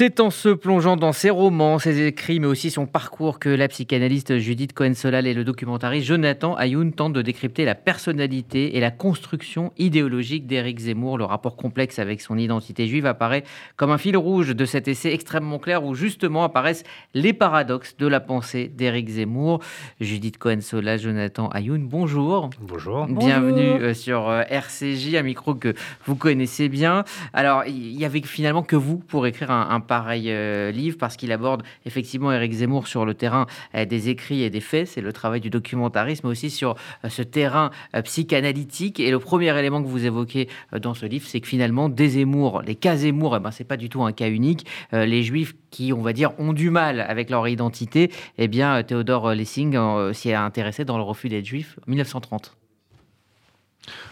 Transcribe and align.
C'est 0.00 0.18
en 0.20 0.30
se 0.30 0.48
plongeant 0.48 0.96
dans 0.96 1.12
ses 1.12 1.28
romans, 1.28 1.78
ses 1.78 2.06
écrits, 2.06 2.40
mais 2.40 2.46
aussi 2.46 2.70
son 2.70 2.86
parcours 2.86 3.38
que 3.38 3.50
la 3.50 3.68
psychanalyste 3.68 4.38
Judith 4.38 4.72
Cohen-Solal 4.72 5.26
et 5.26 5.34
le 5.34 5.44
documentariste 5.44 6.06
Jonathan 6.06 6.56
Ayoun 6.56 6.94
tentent 6.94 7.12
de 7.12 7.20
décrypter 7.20 7.66
la 7.66 7.74
personnalité 7.74 8.78
et 8.78 8.80
la 8.80 8.90
construction 8.90 9.74
idéologique 9.76 10.46
d'Éric 10.46 10.78
Zemmour. 10.78 11.18
Le 11.18 11.24
rapport 11.24 11.54
complexe 11.54 11.98
avec 11.98 12.22
son 12.22 12.38
identité 12.38 12.86
juive 12.86 13.04
apparaît 13.04 13.44
comme 13.76 13.90
un 13.90 13.98
fil 13.98 14.16
rouge 14.16 14.56
de 14.56 14.64
cet 14.64 14.88
essai 14.88 15.12
extrêmement 15.12 15.58
clair 15.58 15.84
où 15.84 15.94
justement 15.94 16.44
apparaissent 16.44 16.84
les 17.12 17.34
paradoxes 17.34 17.94
de 17.98 18.06
la 18.06 18.20
pensée 18.20 18.68
d'Éric 18.68 19.06
Zemmour. 19.06 19.60
Judith 20.00 20.38
Cohen-Solal, 20.38 20.98
Jonathan 20.98 21.50
Ayoun, 21.50 21.86
bonjour. 21.86 22.48
Bonjour. 22.62 23.06
Bienvenue 23.06 23.82
euh, 23.82 23.92
sur 23.92 24.30
euh, 24.30 24.44
RCJ, 24.48 25.16
un 25.16 25.22
micro 25.24 25.54
que 25.54 25.74
vous 26.06 26.16
connaissez 26.16 26.70
bien. 26.70 27.04
Alors, 27.34 27.64
il 27.66 28.00
y 28.00 28.06
avait 28.06 28.22
finalement 28.22 28.62
que 28.62 28.76
vous 28.76 28.96
pour 28.96 29.26
écrire 29.26 29.50
un 29.50 29.89
pareil 29.90 30.30
euh, 30.30 30.70
livre 30.70 30.96
parce 31.00 31.16
qu'il 31.16 31.32
aborde 31.32 31.64
effectivement 31.84 32.30
Éric 32.30 32.52
Zemmour 32.52 32.86
sur 32.86 33.04
le 33.04 33.12
terrain 33.12 33.46
euh, 33.74 33.84
des 33.84 34.08
écrits 34.08 34.44
et 34.44 34.48
des 34.48 34.60
faits. 34.60 34.86
C'est 34.86 35.00
le 35.00 35.12
travail 35.12 35.40
du 35.40 35.50
documentarisme, 35.50 36.28
aussi 36.28 36.48
sur 36.48 36.76
euh, 37.04 37.08
ce 37.08 37.22
terrain 37.22 37.72
psychanalytique. 38.04 39.00
Et 39.00 39.10
le 39.10 39.18
premier 39.18 39.58
élément 39.58 39.82
que 39.82 39.88
vous 39.88 40.06
évoquez 40.06 40.48
dans 40.80 40.94
ce 40.94 41.06
livre, 41.06 41.26
c'est 41.26 41.40
que 41.40 41.48
finalement, 41.48 41.88
des 41.88 42.10
Zemmour, 42.10 42.62
les 42.62 42.76
cas 42.76 42.94
Zemmour, 42.98 43.34
eh 43.36 43.40
ben, 43.40 43.50
c'est 43.50 43.64
pas 43.64 43.76
du 43.76 43.88
tout 43.88 44.04
un 44.04 44.12
cas 44.12 44.28
unique. 44.28 44.64
les 44.92 45.24
Juifs 45.24 45.54
qui, 45.72 45.92
on 45.92 46.02
va 46.02 46.12
dire, 46.12 46.38
ont 46.38 46.52
du 46.52 46.70
mal 46.70 47.00
avec 47.00 47.28
leur 47.28 47.48
identité, 47.48 48.12
eh 48.38 48.46
bien, 48.46 48.80
Théodore 48.84 49.34
Lessing 49.34 49.76
s'y 50.12 50.30
est 50.30 50.34
intéressé 50.34 50.84
dans 50.84 50.98
le 50.98 51.02
refus 51.02 51.28
d'être 51.28 51.46
juif 51.46 51.80
en 51.84 51.90
1930. 51.90 52.56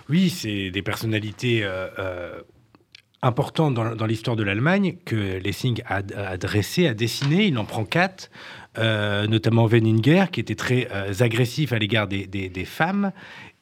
Oui, 0.08 0.28
c'est 0.28 0.70
des 0.70 0.83
personnalités 0.83 1.64
important 3.22 3.70
dans, 3.70 4.06
l'histoire 4.06 4.36
de 4.36 4.42
l'Allemagne 4.42 4.96
que 5.04 5.38
Lessing 5.38 5.82
a, 5.86 6.36
dressé, 6.36 6.86
a 6.86 6.95
dessiné. 6.95 7.46
Il 7.46 7.58
en 7.58 7.64
prend 7.64 7.84
quatre, 7.84 8.30
euh, 8.78 9.27
notamment 9.27 9.66
Wenninger, 9.66 10.27
qui 10.30 10.41
était 10.41 10.55
très 10.55 10.88
euh, 10.92 11.12
agressif 11.20 11.72
à 11.72 11.78
l'égard 11.78 12.06
des, 12.06 12.64
femmes 12.64 13.12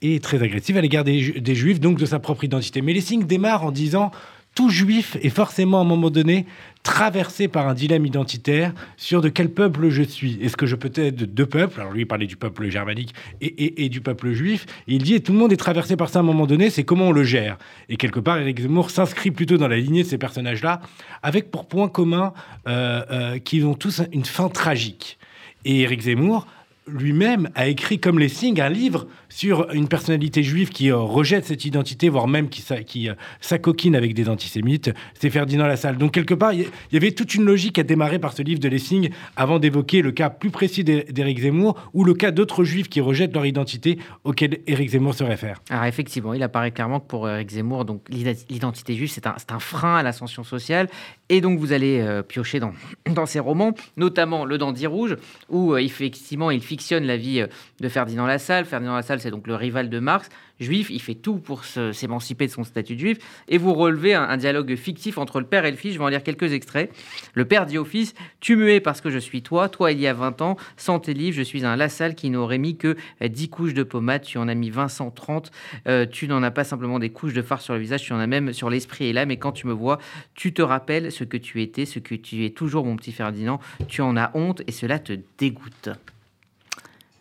et 0.03 0.21
très 0.21 0.43
agressif 0.43 0.77
à 0.77 0.81
l'égard 0.81 1.05
des, 1.05 1.55
juifs, 1.55 1.81
donc 1.81 1.99
de 1.99 2.07
sa 2.07 2.19
propre 2.19 2.45
identité. 2.45 2.83
Mais 2.83 2.93
Lessing 2.93 3.27
démarre 3.27 3.65
en 3.65 3.71
disant 3.71 4.11
tout 4.57 4.71
juif 4.71 5.17
est 5.23 5.29
forcément 5.29 5.79
à 5.79 5.83
un 5.83 5.85
moment 5.85 6.11
donné 6.11 6.47
traversé 6.83 7.47
par 7.47 7.69
un 7.69 7.75
dilemme 7.75 8.07
identitaire 8.07 8.73
sur 8.97 9.21
de 9.21 9.29
quel 9.29 9.51
peuple 9.51 9.91
je 9.91 10.03
suis. 10.03 10.39
Est-ce 10.41 10.57
que 10.57 10.67
je 10.67 10.77
peux 10.77 10.91
être 10.95 11.15
de 11.15 11.27
deux 11.27 11.45
peuples? 11.45 11.79
Alors 11.79 11.93
lui, 11.93 12.03
il 12.03 12.07
parlait 12.07 12.27
du 12.27 12.37
peuple 12.37 12.69
germanique 12.71 13.15
et, 13.43 13.89
du 13.91 14.01
peuple 14.01 14.33
juif. 14.33 14.65
il 14.87 15.03
dit, 15.03 15.15
et 15.15 15.21
tout 15.21 15.33
le 15.33 15.39
monde 15.39 15.53
est 15.53 15.59
traversé 15.59 15.95
par 15.95 16.09
ça 16.09 16.21
à 16.21 16.23
un 16.23 16.25
moment 16.25 16.47
donné, 16.47 16.71
c'est 16.71 16.85
comment 16.85 17.09
on 17.09 17.13
le 17.13 17.23
gère? 17.23 17.59
Et 17.91 17.99
quelque 17.99 18.19
part, 18.19 18.39
Eric 18.39 18.61
Zemmour 18.61 18.91
s'inscrit 18.91 19.31
plutôt 19.31 19.59
dans 19.59 19.69
la 19.69 19.77
lignée 19.77 20.05
de 20.05 20.09
ces 20.09 20.19
personnages-là, 20.19 20.81
avec 21.23 21.51
pour 21.51 21.67
point 21.67 21.89
commun 21.89 22.33
euh, 22.67 23.05
euh, 23.11 23.39
qu'ils 23.39 23.67
ont 23.67 23.75
tous 23.75 24.01
une 24.13 24.25
fin 24.25 24.49
tragique. 24.49 25.19
Et 25.67 25.81
Eric 25.81 26.03
Zemmour 26.03 26.47
lui-même 26.87 27.51
a 27.55 27.67
écrit 27.67 27.99
comme 27.99 28.19
Lessing 28.19 28.61
un 28.61 28.69
livre 28.69 29.07
sur 29.29 29.71
une 29.73 29.89
personnalité 29.89 30.43
juive 30.43 30.71
qui 30.71 30.91
euh, 30.91 30.97
rejette 30.97 31.45
cette 31.45 31.65
identité, 31.65 32.09
voire 32.09 32.29
même 32.29 32.49
qui, 32.49 32.65
qui 32.85 33.09
euh, 33.09 33.15
s'acoquine 33.41 33.97
avec 33.97 34.15
des 34.15 34.29
antisémites. 34.29 34.91
C'est 35.15 35.31
Ferdinand 35.31 35.67
Lassalle. 35.67 35.99
Donc 35.99 36.13
quelque 36.13 36.35
part, 36.35 36.53
il 36.53 36.67
y 36.93 36.97
avait 36.97 37.11
toute 37.11 37.35
une 37.35 37.45
logique 37.45 37.79
à 37.79 37.83
démarrer 37.83 38.19
par 38.19 38.33
ce 38.33 38.43
livre 38.43 38.61
de 38.61 38.69
Lessing 38.69 39.11
avant 39.37 39.59
d'évoquer 39.59 40.01
le 40.01 40.13
cas 40.13 40.31
plus 40.31 40.51
précis 40.51 40.85
d'Éric 40.85 41.41
Zemmour 41.41 41.91
ou 41.93 42.05
le 42.05 42.15
cas 42.15 42.31
d'autres 42.31 42.65
juifs 42.65 42.89
qui 42.89 43.01
rejettent 43.01 43.35
leur 43.35 43.47
identité 43.47 43.99
auquel 44.25 44.59
Éric 44.67 44.91
Zemmour 44.91 45.15
se 45.15 45.25
réfère. 45.25 45.61
Alors 45.71 45.85
effectivement, 45.85 46.35
il 46.35 46.43
apparaît 46.43 46.71
clairement 46.71 47.01
que 47.01 47.07
pour 47.07 47.29
Éric 47.29 47.51
Zemmour, 47.51 47.85
l'identité 48.09 48.95
juive, 48.95 49.11
c'est 49.11 49.27
un, 49.27 49.35
un, 49.51 49.59
frein 49.59 49.97
à 49.97 50.03
l'ascension 50.03 50.45
sociale. 50.45 50.89
Et 51.29 51.41
donc 51.41 51.59
vous 51.59 51.73
allez 51.73 52.01
euh, 52.01 52.23
piocher 52.23 52.61
dans, 52.61 52.73
dans 53.13 53.27
ses 53.27 53.41
romans, 53.41 53.75
notamment 53.97 54.45
Le 54.45 54.59
Dandy 54.59 54.87
Rouge, 54.87 55.17
où 55.49 55.77
effectivement 55.77 56.51
il 56.51 56.63
fictionne 56.63 57.05
la 57.05 57.17
vie 57.17 57.45
de 57.81 57.89
Ferdinand 57.89 58.27
Lassalle. 58.27 58.65
Ferdinand 58.65 58.95
Lassalle, 58.95 59.21
c'est 59.21 59.31
donc 59.31 59.47
le 59.47 59.55
rival 59.55 59.91
de 59.91 59.99
Marx, 59.99 60.29
juif, 60.61 60.89
il 60.91 61.01
fait 61.01 61.15
tout 61.15 61.39
pour 61.39 61.65
s'émanciper 61.65 62.47
de 62.47 62.53
son 62.53 62.65
statut 62.65 62.95
de 62.95 63.01
juif, 63.01 63.19
et 63.49 63.59
vous 63.59 63.75
relevez 63.75 64.15
un, 64.15 64.37
dialogue 64.37 64.75
fictif 64.77 65.19
entre 65.19 65.41
le 65.41 65.47
père 65.47 65.65
et 65.65 65.71
le 65.71 65.77
fils, 65.77 65.95
je 65.95 65.99
vais 65.99 66.05
en 66.05 66.09
lire 66.09 66.23
quelques 66.23 66.53
extraits. 66.53 66.91
Le 67.35 67.45
père 67.45 67.67
dit 67.67 67.79
au 67.79 67.85
fils, 67.85 68.15
tu 68.41 68.57
me 68.57 68.67
parce 68.81 69.01
que 69.01 69.11
je 69.11 69.19
suis 69.19 69.43
toi, 69.43 69.69
toi 69.69 69.93
il 69.93 70.01
y 70.01 70.07
a 70.07 70.13
20 70.13 70.43
ans, 70.43 70.57
sans 70.77 70.99
tes 70.99 71.15
livres, 71.15 71.37
je 71.37 71.43
suis 71.43 71.65
un 71.65 71.77
Lassalle 71.77 72.15
qui 72.15 72.31
n'aurait 72.31 72.59
mis 72.59 72.77
que 72.77 72.97
10 73.21 73.49
couches 73.49 73.75
de 73.75 73.83
pommade, 73.83 74.23
tu 74.23 74.39
en 74.39 74.49
as 74.49 74.55
mis 74.55 74.71
20, 74.71 74.89
130, 74.89 75.51
euh, 75.89 76.07
tu 76.07 76.29
n'en 76.29 76.43
as 76.43 76.51
pas 76.51 76.65
simplement 76.65 76.99
des 76.99 77.11
couches 77.11 77.35
de 77.35 77.43
fard 77.43 77.61
sur 77.61 77.75
le 77.75 77.81
visage, 77.81 78.03
tu 78.03 78.13
en 78.13 78.19
as 78.19 78.27
même 78.27 78.53
sur 78.53 78.71
l'esprit 78.71 79.07
et 79.07 79.13
l'âme, 79.13 79.31
et 79.31 79.39
quand 79.39 79.53
tu 79.53 79.67
me 79.67 79.73
vois, 79.73 79.99
tu 80.35 80.53
te 80.53 80.63
rappelles 80.63 81.13
ce 81.13 81.25
que 81.25 81.37
tu 81.37 81.63
étais, 81.63 81.85
ce 81.85 81.99
que 81.99 82.15
tu 82.15 82.45
es 82.45 82.51
toujours 82.51 82.85
mon 82.85 82.97
petit 82.97 83.13
Ferdinand, 83.13 83.61
tu 83.89 84.03
en 84.03 84.17
as 84.17 84.31
honte 84.35 84.63
et 84.67 84.73
cela 84.73 84.99
te 84.99 85.13
dégoûte 85.39 85.91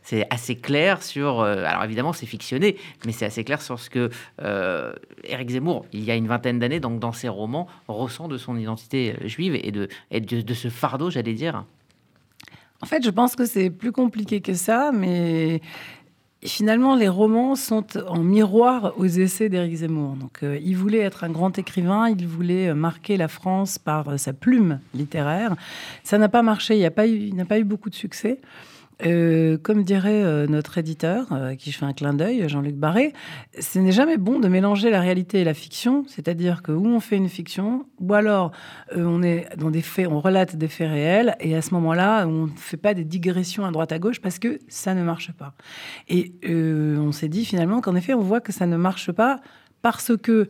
c'est 0.06 0.28
assez 0.30 0.56
clair 0.56 1.02
sur. 1.02 1.42
Euh, 1.42 1.66
alors 1.66 1.84
évidemment, 1.84 2.14
c'est 2.14 2.28
fictionné, 2.28 2.78
mais 3.06 3.12
c'est 3.12 3.26
assez 3.26 3.44
clair 3.44 3.62
sur 3.62 3.80
ce 3.80 3.90
que 3.90 4.10
euh, 4.42 4.94
Éric 5.24 5.50
Zemmour, 5.50 5.86
il 5.92 6.04
y 6.04 6.12
a 6.12 6.16
une 6.16 6.28
vingtaine 6.28 6.60
d'années, 6.60 6.80
donc 6.80 7.00
dans 7.00 7.12
ses 7.12 7.28
romans, 7.28 7.68
ressent 7.88 8.28
de 8.28 8.38
son 8.38 8.56
identité 8.56 9.16
euh, 9.20 9.28
juive 9.28 9.56
et 9.56 9.72
de, 9.72 9.90
de, 10.12 10.54
ce 10.54 10.70
fardeau, 10.70 11.10
j'allais 11.10 11.34
dire. 11.34 11.66
En 12.82 12.86
fait, 12.86 13.04
je 13.04 13.10
pense 13.10 13.36
que 13.36 13.46
c'est 13.46 13.72
plus 13.72 13.92
compliqué 13.92 14.42
que 14.42 14.54
ça, 14.54 14.92
mais 14.94 15.60
finalement, 16.44 16.96
les 16.96 17.08
romans 17.08 17.56
sont 17.56 17.98
en 18.08 18.20
miroir 18.20 18.94
aux 18.98 19.06
essais 19.06 19.50
d'Éric 19.50 19.78
Zemmour. 19.78 20.18
Donc, 20.18 20.42
il 20.44 20.76
voulait 20.76 21.00
être 21.00 21.24
un 21.24 21.32
grand 21.32 21.58
écrivain, 21.58 22.10
il 22.10 22.28
voulait 22.28 22.76
marquer 22.76 23.18
la 23.18 23.28
France 23.28 23.80
par 23.80 24.20
sa 24.20 24.34
plume 24.34 24.82
littéraire. 24.94 25.56
Ça 26.04 26.20
n'a 26.20 26.30
pas 26.30 26.44
marché, 26.44 26.78
il 26.78 27.36
n'a 27.36 27.46
pas 27.46 27.58
eu 27.58 27.64
beaucoup 27.64 27.90
de 27.90 27.96
succès. 27.96 28.40
Euh, 29.04 29.58
comme 29.58 29.84
dirait 29.84 30.24
euh, 30.24 30.48
notre 30.48 30.78
éditeur, 30.78 31.28
euh, 31.34 31.56
qui 31.56 31.72
je 31.72 31.78
fais 31.78 31.86
un 31.86 31.92
clin 31.92 32.14
d'œil, 32.14 32.48
Jean-Luc 32.48 32.76
Barré, 32.76 33.12
ce 33.60 33.80
n'est 33.80 33.92
jamais 33.92 34.18
bon 34.18 34.40
de 34.40 34.48
mélanger 34.48 34.90
la 34.90 35.02
réalité 35.02 35.42
et 35.42 35.44
la 35.44 35.54
fiction, 35.54 36.06
c'est-à-dire 36.08 36.62
que 36.62 36.72
où 36.72 36.86
on 36.88 37.00
fait 37.02 37.18
une 37.18 37.28
fiction, 37.28 37.86
ou 38.00 38.14
alors 38.14 38.52
on 38.96 39.22
est 39.22 39.48
dans 39.58 39.70
des 39.70 39.82
faits, 39.82 40.08
on 40.08 40.22
relate 40.22 40.56
des 40.56 40.70
faits 40.70 40.90
réels, 40.90 41.36
et 41.42 41.56
à 41.56 41.62
ce 41.62 41.74
moment-là, 41.74 42.26
on 42.26 42.46
ne 42.46 42.52
fait 42.56 42.78
pas 42.78 42.94
des 42.94 43.04
digressions 43.04 43.66
à 43.66 43.72
droite 43.72 43.92
à 43.92 44.00
gauche 44.00 44.22
parce 44.22 44.40
que 44.40 44.60
ça 44.70 44.94
ne 44.94 45.04
marche 45.04 45.32
pas. 45.34 45.54
Et 46.08 46.34
on 46.48 47.12
s'est 47.12 47.30
dit 47.30 47.44
finalement 47.44 47.82
qu'en 47.82 47.96
effet, 47.96 48.14
on 48.14 48.22
voit 48.22 48.42
que 48.42 48.54
ça 48.54 48.66
ne 48.66 48.78
marche 48.78 49.12
pas 49.12 49.42
parce 49.82 50.16
que 50.18 50.48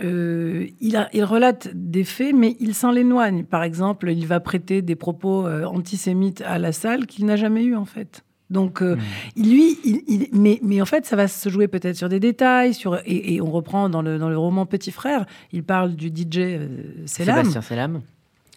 euh, 0.00 0.66
il, 0.80 1.24
relate 1.24 1.68
des 1.74 2.04
faits, 2.04 2.34
mais 2.34 2.56
il 2.60 2.74
s'en 2.74 2.94
éloigne. 2.94 3.44
Par 3.44 3.62
exemple, 3.62 4.10
il 4.10 4.26
va 4.26 4.40
prêter 4.40 4.82
des 4.82 4.96
propos 4.96 5.46
euh, 5.46 5.64
antisémites 5.64 6.42
à 6.42 6.58
la 6.58 6.72
salle 6.72 7.06
qu'il 7.06 7.26
n'a 7.26 7.36
jamais 7.36 7.64
eu 7.64 7.74
en 7.74 7.84
fait. 7.84 8.24
Donc, 8.50 8.80
euh, 8.80 8.96
hmm. 8.96 9.42
lui, 9.42 9.78
il, 9.84 10.28
mais, 10.32 10.80
en 10.80 10.86
fait, 10.86 11.04
ça 11.04 11.16
va 11.16 11.28
se 11.28 11.48
jouer 11.50 11.68
peut-être 11.68 11.96
sur 11.96 12.08
des 12.08 12.20
détails, 12.20 12.72
sur, 12.72 12.98
et, 13.04 13.40
on 13.42 13.50
reprend 13.50 13.90
dans 13.90 14.00
le, 14.00 14.18
dans 14.18 14.30
le 14.30 14.38
roman 14.38 14.64
Petit 14.64 14.90
Frère, 14.90 15.26
il 15.52 15.64
parle 15.64 15.94
du 15.94 16.08
DJ 16.08 16.58
Selam. 17.04 17.06
Sébastien 17.06 17.60
Selam. 17.60 18.00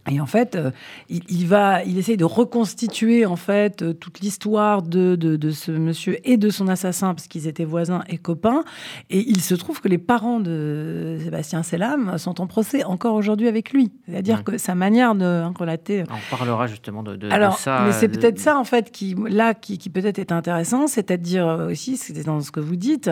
Et 0.10 0.20
en 0.20 0.26
fait, 0.26 0.56
euh, 0.56 0.72
il, 1.10 1.46
va, 1.46 1.84
il 1.84 1.98
essaye 2.00 2.18
de 2.18 2.26
reconstituer 2.26 3.28
en 3.28 3.36
fait 3.36 3.84
euh, 3.84 3.94
toute 3.94 4.20
l'histoire 4.20 4.82
de, 4.82 5.16
de, 5.16 5.52
ce 5.52 5.72
monsieur 5.72 6.18
et 6.28 6.38
de 6.38 6.50
son 6.50 6.68
assassin 6.68 7.14
parce 7.14 7.28
qu'ils 7.28 7.48
étaient 7.48 7.66
voisins 7.66 8.04
et 8.10 8.18
copains. 8.18 8.64
Et 9.12 9.20
il 9.30 9.42
se 9.42 9.54
trouve 9.54 9.80
que 9.80 9.88
les 9.88 10.00
parents 10.00 10.40
de 10.40 11.18
Sébastien 11.24 11.62
Selam 11.62 12.18
sont 12.18 12.42
en 12.42 12.48
procès 12.48 12.84
encore 12.84 13.14
aujourd'hui 13.14 13.48
avec 13.48 13.72
lui. 13.72 13.92
C'est-à-dire 14.08 14.44
que 14.44 14.58
sa 14.58 14.74
manière 14.74 15.14
de 15.14 15.44
relater. 15.58 16.04
On 16.10 16.36
parlera 16.36 16.66
justement 16.66 17.04
de, 17.04 17.30
Alors, 17.30 17.60
ça. 17.60 17.84
Mais 17.86 17.92
c'est 17.92 18.08
peut-être 18.08 18.40
ça 18.40 18.58
en 18.58 18.64
fait 18.64 18.92
qui 18.92 19.16
là 19.30 19.54
qui, 19.54 19.78
qui 19.78 19.90
peut-être 19.90 20.18
est 20.18 20.32
intéressant, 20.32 20.88
c'est-à-dire 20.88 21.68
aussi, 21.70 21.98
c'est 21.98 22.24
dans 22.24 22.42
ce 22.42 22.52
que 22.52 22.60
vous 22.60 22.76
dites, 22.76 23.12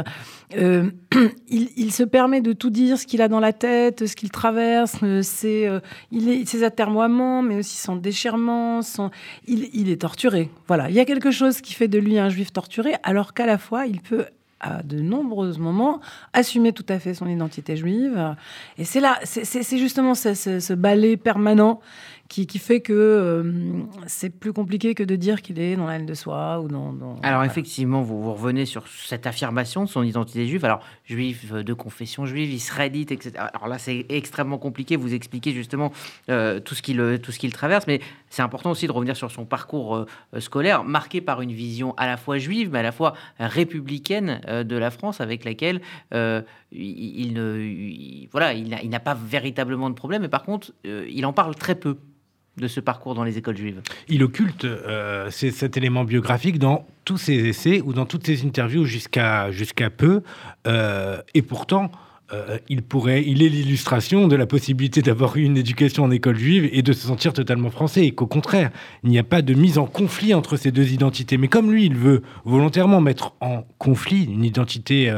euh, 0.56 0.90
il, 1.50 1.70
il, 1.78 1.92
se 1.92 2.04
permet 2.04 2.42
de 2.42 2.54
tout 2.54 2.70
dire, 2.70 2.98
ce 2.98 3.06
qu'il 3.06 3.22
a 3.22 3.28
dans 3.28 3.40
la 3.40 3.54
tête, 3.54 4.08
ce 4.08 4.16
qu'il 4.16 4.32
traverse, 4.32 4.98
c'est 5.22 5.70
il 6.12 6.30
est 6.30 6.46
ses 6.46 6.64
mais 7.42 7.56
aussi 7.56 7.78
son 7.78 7.96
déchirement, 7.96 8.82
son... 8.82 9.12
Il, 9.48 9.90
est 9.90 10.02
torturé. 10.02 10.50
Voilà, 10.68 10.90
il 10.90 10.96
y 10.96 11.00
a 11.00 11.06
quelque 11.06 11.32
chose 11.32 11.62
qui 11.62 11.74
fait 11.74 11.88
de 11.88 12.00
lui 12.00 12.18
un 12.18 12.30
juif 12.30 12.52
torturé, 12.54 12.94
alors 13.04 13.34
qu'à 13.34 13.46
la 13.46 13.58
fois, 13.58 13.86
il 13.86 14.02
peut 14.02 14.26
à 14.62 14.84
de 14.84 15.00
nombreux 15.00 15.58
moments 15.58 16.02
assumer 16.34 16.74
tout 16.74 16.86
à 16.90 17.00
fait 17.00 17.14
son 17.14 17.28
identité 17.28 17.78
juive. 17.78 18.36
Et 18.78 18.84
c'est 18.84 19.00
là, 19.00 19.18
c'est 19.24 19.78
justement 19.78 20.16
ce, 20.16 20.34
ce, 20.34 20.74
ballet 20.74 21.16
permanent 21.16 21.80
qui, 22.30 22.60
fait 22.60 22.80
que 22.80 22.94
euh, 22.94 23.84
c'est 24.06 24.30
plus 24.30 24.54
compliqué 24.54 24.94
que 24.94 25.04
de 25.04 25.16
dire 25.16 25.42
qu'il 25.42 25.60
est 25.60 25.76
dans 25.76 25.88
l'aile 25.88 26.06
de 26.06 26.14
soi 26.14 26.62
ou 26.62 26.68
dans. 26.68 27.18
Alors 27.24 27.44
effectivement, 27.44 28.04
vous, 28.04 28.22
vous, 28.22 28.34
revenez 28.34 28.68
sur 28.68 28.88
cette 28.88 29.26
affirmation 29.26 29.84
de 29.84 29.90
son 29.90 30.04
identité 30.04 30.46
juive. 30.46 30.64
Alors 30.64 30.82
juif 31.06 31.52
euh, 31.52 31.64
de 31.64 31.74
confession 31.74 32.28
juive, 32.28 32.54
israélite, 32.54 33.12
etc. 33.12 33.34
Alors 33.38 33.68
là, 33.68 33.80
c'est 33.80 34.06
extrêmement 34.10 34.60
compliqué. 34.60 34.96
Vous 34.96 35.16
expliquez 35.16 35.52
justement 35.54 35.92
euh, 36.30 36.60
tout 36.60 36.76
ce 36.76 36.84
qu'il 36.84 37.00
tout 37.24 37.32
ce 37.32 37.40
qu'il 37.40 37.52
traverse, 37.52 37.88
mais 37.88 38.00
c'est 38.30 38.44
important 38.44 38.70
aussi 38.70 38.86
de 38.86 38.92
revenir 38.92 39.18
sur 39.18 39.32
son 39.32 39.46
parcours 39.46 40.06
scolaire 40.38 40.84
marqué 40.84 41.22
par 41.22 41.42
une 41.42 41.52
vision 41.52 41.96
à 41.98 42.06
la 42.06 42.18
fois 42.18 42.38
juive, 42.38 42.70
mais 42.72 42.80
à 42.80 42.84
la 42.84 42.92
fois 42.92 43.14
républicaine 43.40 44.42
de 44.46 44.76
la 44.76 44.92
France, 44.92 45.22
avec 45.22 45.46
laquelle 45.46 45.82
il, 46.12 47.34
ne, 47.34 48.28
voilà, 48.32 48.54
il 48.54 48.90
n'a 48.90 49.00
pas 49.00 49.16
véritablement 49.16 49.90
de 49.90 49.96
problème. 49.96 50.22
Mais 50.22 50.30
par 50.30 50.44
contre, 50.44 50.74
il 50.84 51.26
en 51.26 51.34
parle 51.34 51.56
très 51.56 51.76
peu. 51.76 51.98
De 52.58 52.68
ce 52.68 52.80
parcours 52.80 53.16
dans 53.16 53.24
les 53.24 53.38
écoles 53.38 53.58
juives 53.58 53.82
Il 54.08 54.24
occulte 54.24 54.66
euh, 54.66 55.30
cet 55.32 55.78
élément 55.78 56.04
biographique 56.04 56.60
dans 56.60 56.86
tous 57.06 57.18
ses 57.18 57.48
essais 57.48 57.82
ou 57.82 57.94
dans 57.94 58.06
toutes 58.06 58.26
ses 58.26 58.46
interviews 58.46 58.86
jusqu'à 58.86 59.50
peu. 59.96 60.22
Euh, 60.68 61.22
et 61.34 61.42
pourtant, 61.42 61.92
euh, 62.32 62.60
il 62.70 62.84
pourrait, 62.84 63.24
il 63.26 63.42
est 63.42 63.50
l'illustration 63.50 64.28
de 64.28 64.36
la 64.36 64.46
possibilité 64.46 65.02
d'avoir 65.02 65.36
eu 65.38 65.42
une 65.42 65.58
éducation 65.58 66.04
en 66.04 66.12
école 66.12 66.38
juive 66.38 66.70
et 66.72 66.84
de 66.84 66.94
se 66.94 67.08
sentir 67.08 67.34
totalement 67.34 67.72
français, 67.72 68.06
et 68.06 68.12
qu'au 68.12 68.28
contraire, 68.28 68.70
il 69.04 69.10
n'y 69.10 69.18
a 69.18 69.24
pas 69.24 69.42
de 69.42 69.54
mise 69.56 69.80
en 69.80 69.86
conflit 69.86 70.36
entre 70.36 70.56
ces 70.56 70.72
deux 70.72 70.92
identités. 70.92 71.38
Mais 71.38 71.48
comme 71.48 71.72
lui, 71.72 71.86
il 71.86 71.96
veut 71.96 72.22
volontairement 72.46 73.02
mettre 73.02 73.34
en 73.40 73.64
conflit 73.80 74.26
une 74.26 74.44
identité 74.44 75.12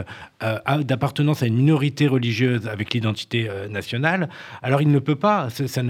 euh, 0.44 0.58
euh, 0.70 0.84
d'appartenance 0.84 1.44
à 1.44 1.48
une 1.48 1.56
minorité 1.56 2.08
religieuse 2.08 2.68
avec 2.68 2.94
l'identité 2.94 3.50
nationale, 3.70 4.30
alors 4.62 4.82
il 4.82 4.90
ne 4.90 5.00
peut 5.00 5.16
pas, 5.16 5.48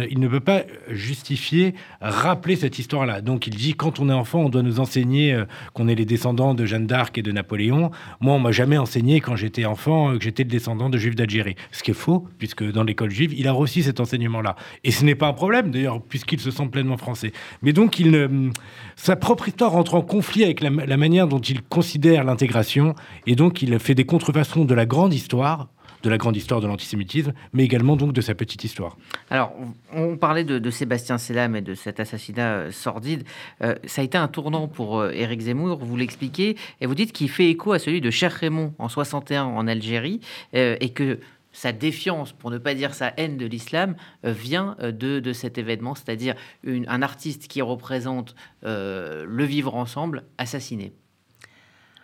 il 0.10 0.20
ne 0.20 0.28
peut 0.28 0.40
pas 0.40 0.64
justifier, 0.90 1.74
rappeler 2.02 2.56
cette 2.56 2.80
histoire-là. 2.80 3.22
Donc 3.22 3.48
il 3.48 3.56
dit, 3.56 3.74
quand 3.74 4.00
on 4.00 4.10
est 4.10 4.14
enfant, 4.14 4.40
on 4.40 4.50
doit 4.50 4.64
nous 4.64 4.80
enseigner 4.80 5.44
qu'on 5.74 5.88
est 5.88 5.96
les 5.96 6.06
descendants 6.06 6.54
de 6.54 6.66
Jeanne 6.66 6.88
d'Arc 6.88 7.18
et 7.18 7.22
de 7.22 7.32
Napoléon. 7.32 7.92
Moi, 8.20 8.34
on 8.34 8.40
m'a 8.40 8.52
jamais 8.52 8.78
enseigné 8.78 9.22
quand 9.22 9.36
j'étais 9.36 9.66
enfant 9.66 10.18
que 10.18 10.24
j'étais 10.24 10.44
le 10.44 10.50
descendant 10.50 10.90
de 10.90 10.98
Jules 10.98 11.16
d'Algérie. 11.16 11.56
Ce 11.72 11.84
qui 11.84 11.92
est 11.92 11.96
faux, 11.96 12.28
puisque 12.38 12.64
dans 12.64 12.84
l'école 12.84 13.12
juive, 13.12 13.34
il 13.38 13.48
a 13.48 13.52
reçu 13.52 13.82
cet 13.82 14.00
enseignement-là. 14.00 14.56
Et 14.84 14.92
ce 14.92 15.06
n'est 15.06 15.16
pas 15.16 15.28
un 15.28 15.34
problème, 15.34 15.72
d'ailleurs, 15.72 16.02
puisqu'il 16.02 16.40
se 16.40 16.52
sent 16.52 16.68
pleinement 16.72 16.98
français. 16.98 17.32
Mais 17.62 17.74
donc, 17.74 18.00
il 18.00 18.12
ne... 18.12 18.50
sa 18.96 19.16
propre 19.16 19.48
histoire 19.48 19.76
entre 19.76 19.96
en 19.96 20.02
conflit 20.02 20.44
avec 20.44 20.62
la, 20.62 20.98
manière 20.98 21.28
dont 21.28 21.40
il 21.40 21.62
considère 21.62 22.24
l'intégration, 22.24 22.96
et 23.28 23.36
donc 23.36 23.62
il 23.62 23.78
fait 23.80 23.96
des 23.96 24.06
contrefaçons 24.06 24.41
de 24.42 24.74
la 24.74 24.86
grande 24.86 25.14
histoire 25.14 25.70
de 26.04 26.10
la 26.10 26.18
grande 26.18 26.36
histoire 26.36 26.62
de 26.62 26.68
l'antisémitisme, 26.68 27.34
mais 27.54 27.64
également 27.64 27.96
donc 27.96 28.14
de 28.14 28.22
sa 28.22 28.34
petite 28.34 28.64
histoire. 28.64 28.98
Alors, 29.30 29.54
on 29.94 30.18
parlait 30.18 30.44
de, 30.44 30.72
Sébastien 30.72 31.18
Selam 31.18 31.56
et 31.56 31.62
de 31.62 31.76
cet 31.76 32.00
assassinat 32.00 32.54
euh, 32.54 32.72
sordide. 32.72 33.24
Euh, 33.62 33.76
ça 33.86 34.02
a 34.02 34.04
été 34.04 34.18
un 34.18 34.28
tournant 34.28 34.68
pour 34.68 35.00
euh, 35.00 35.12
Éric 35.12 35.42
Zemmour, 35.42 35.78
vous 35.84 35.98
l'expliquez, 35.98 36.56
et 36.80 36.86
vous 36.86 36.96
dites 36.96 37.12
qu'il 37.12 37.30
fait 37.30 37.50
écho 37.50 37.74
à 37.74 37.80
celui 37.80 38.02
de 38.02 38.10
Cher 38.10 38.32
Raymond 38.32 38.74
en 38.80 38.90
61 38.90 39.44
en 39.44 39.68
Algérie, 39.68 40.22
et 40.54 40.90
que 40.90 41.20
sa 41.52 41.72
défiance, 41.72 42.32
pour 42.32 42.50
ne 42.50 42.58
pas 42.58 42.74
dire 42.74 42.94
sa 42.94 43.14
haine 43.18 43.38
de 43.38 43.46
l'islam, 43.46 43.96
vient 44.24 44.76
de, 44.82 45.20
de, 45.20 45.34
cet 45.34 45.58
événement, 45.58 45.96
c'est-à-dire 45.96 46.36
un 46.66 47.02
artiste 47.02 47.48
qui 47.48 47.62
représente 47.62 48.36
le 48.64 49.44
vivre 49.44 49.76
ensemble 49.76 50.24
assassiné. 50.38 50.94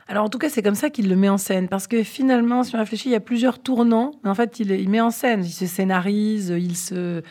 Alors 0.10 0.24
en 0.24 0.30
tout 0.30 0.38
cas, 0.38 0.48
c'est 0.48 0.62
comme 0.62 0.76
ça 0.76 0.90
qu'il 0.90 1.10
le 1.10 1.18
met 1.18 1.28
en 1.28 1.38
scène, 1.38 1.68
parce 1.68 1.86
que 1.86 2.02
finalement, 2.02 2.64
si 2.64 2.74
on 2.76 2.80
réfléchit, 2.80 3.10
il 3.10 3.12
y 3.12 3.16
a 3.16 3.20
plusieurs 3.20 3.60
tournants. 3.60 4.12
En 4.24 4.36
fait, 4.36 4.62
il, 4.62 4.90
met 4.90 5.02
en 5.02 5.12
scène, 5.12 5.44
il 5.44 5.52
se 5.52 5.66
scénarise, 5.66 6.54
il 6.58 6.78
se, 6.78 7.22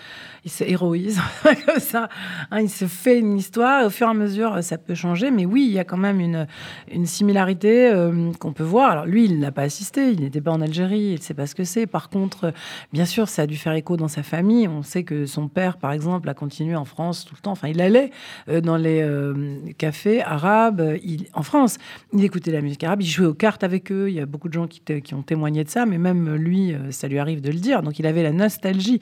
héroïse 0.61 1.19
comme 1.67 1.81
ça. 1.81 2.11
Hein, 2.51 2.61
il 2.61 2.69
se 2.69 2.85
fait 2.85 3.19
une 3.19 3.39
histoire 3.39 3.87
au 3.87 3.91
fur 3.91 4.09
et 4.09 4.11
à 4.11 4.15
mesure, 4.15 4.63
ça 4.63 4.77
peut 4.77 4.95
changer. 4.95 5.31
Mais 5.31 5.47
oui, 5.47 5.65
il 5.67 5.73
y 5.73 5.79
a 5.79 5.85
quand 5.85 5.97
même 5.97 6.21
une, 6.21 6.47
une 6.93 7.07
similarité 7.07 7.89
euh, 7.89 8.31
qu'on 8.39 8.53
peut 8.53 8.63
voir. 8.63 8.91
Alors 8.91 9.07
lui, 9.07 9.25
il 9.25 9.39
n'a 9.39 9.53
pas 9.53 9.63
assisté, 9.63 10.11
il 10.11 10.21
n'était 10.21 10.43
pas 10.43 10.53
en 10.53 10.61
Algérie, 10.61 11.01
il 11.01 11.15
ne 11.15 11.21
sait 11.21 11.35
pas 11.35 11.47
ce 11.47 11.55
que 11.55 11.65
c'est. 11.65 11.87
Par 11.87 12.11
contre, 12.11 12.53
bien 12.93 13.07
sûr, 13.07 13.31
ça 13.31 13.43
a 13.43 13.47
dû 13.47 13.57
faire 13.57 13.73
écho 13.73 13.97
dans 13.97 14.09
sa 14.09 14.23
famille. 14.23 14.69
On 14.69 14.83
sait 14.83 15.03
que 15.03 15.25
son 15.25 15.49
père, 15.49 15.79
par 15.79 15.93
exemple, 15.93 16.29
a 16.29 16.35
continué 16.35 16.77
en 16.77 16.85
France 16.85 17.25
tout 17.25 17.35
le 17.35 17.41
temps. 17.41 17.53
Enfin, 17.53 17.69
il 17.69 17.81
allait 17.81 18.11
euh, 18.51 18.61
dans 18.61 18.77
les 18.77 19.01
euh, 19.01 19.57
cafés 19.79 20.23
arabes 20.23 20.99
en 21.33 21.43
France. 21.43 21.79
Il 22.13 22.23
écoutait 22.23 22.53
la 22.53 22.66
musique 22.67 22.85
arabe, 22.85 23.03
il 23.03 23.09
jouait 23.09 23.27
aux 23.27 23.35
cartes 23.35 23.65
avec 23.65 23.91
eux. 23.91 24.09
Il 24.09 24.15
y 24.15 24.21
a 24.21 24.27
beaucoup 24.27 24.49
de 24.49 24.55
gens 24.55 24.67
qui, 24.67 24.81
qui 24.81 25.15
ont 25.15 25.23
témoigné 25.23 25.65
de 25.65 25.71
ça, 25.71 25.87
mais 25.87 25.99
même 25.99 26.35
lui, 26.35 26.75
ça 26.91 27.09
lui 27.09 27.19
arrive 27.19 27.41
de 27.41 27.51
le 27.51 27.59
dire. 27.59 27.83
Donc 27.83 27.99
il 27.99 28.07
avait 28.07 28.23
la 28.23 28.33
nostalgie 28.33 29.01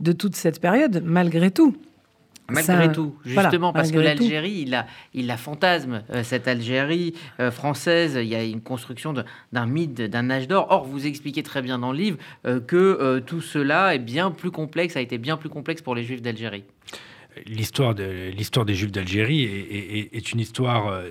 de 0.00 0.12
toute 0.12 0.36
cette 0.36 0.60
période 0.60 1.02
malgré 1.04 1.50
tout. 1.50 1.76
Malgré 2.48 2.92
tout, 2.92 3.16
justement, 3.24 3.72
parce 3.72 3.90
que 3.90 3.98
l'Algérie, 3.98 4.62
il 4.66 4.74
a, 4.74 4.86
il 5.14 5.30
a 5.30 5.36
fantasme, 5.36 6.02
euh, 6.10 6.22
cette 6.22 6.46
Algérie 6.46 7.14
euh, 7.40 7.50
française, 7.50 8.16
il 8.20 8.28
y 8.28 8.36
a 8.36 8.44
une 8.44 8.60
construction 8.60 9.14
d'un 9.52 9.66
mythe, 9.66 10.00
d'un 10.00 10.30
âge 10.30 10.46
d'or. 10.46 10.68
Or, 10.70 10.84
vous 10.84 11.06
expliquez 11.06 11.42
très 11.42 11.60
bien 11.60 11.78
dans 11.78 11.90
le 11.90 11.98
livre 11.98 12.18
euh, 12.46 12.60
que 12.60 13.18
tout 13.26 13.40
cela 13.40 13.94
est 13.94 13.98
bien 13.98 14.30
plus 14.30 14.50
complexe, 14.50 14.96
a 14.96 15.00
été 15.00 15.18
bien 15.18 15.36
plus 15.36 15.48
complexe 15.48 15.82
pour 15.82 15.94
les 15.94 16.04
Juifs 16.04 16.22
d'Algérie. 16.22 16.64
L'histoire 17.46 17.94
de, 17.94 18.32
des 18.64 18.74
Juifs 18.74 18.92
d'Algérie 18.92 19.42
est, 20.12 20.32
une 20.32 20.40
histoire 20.40 21.02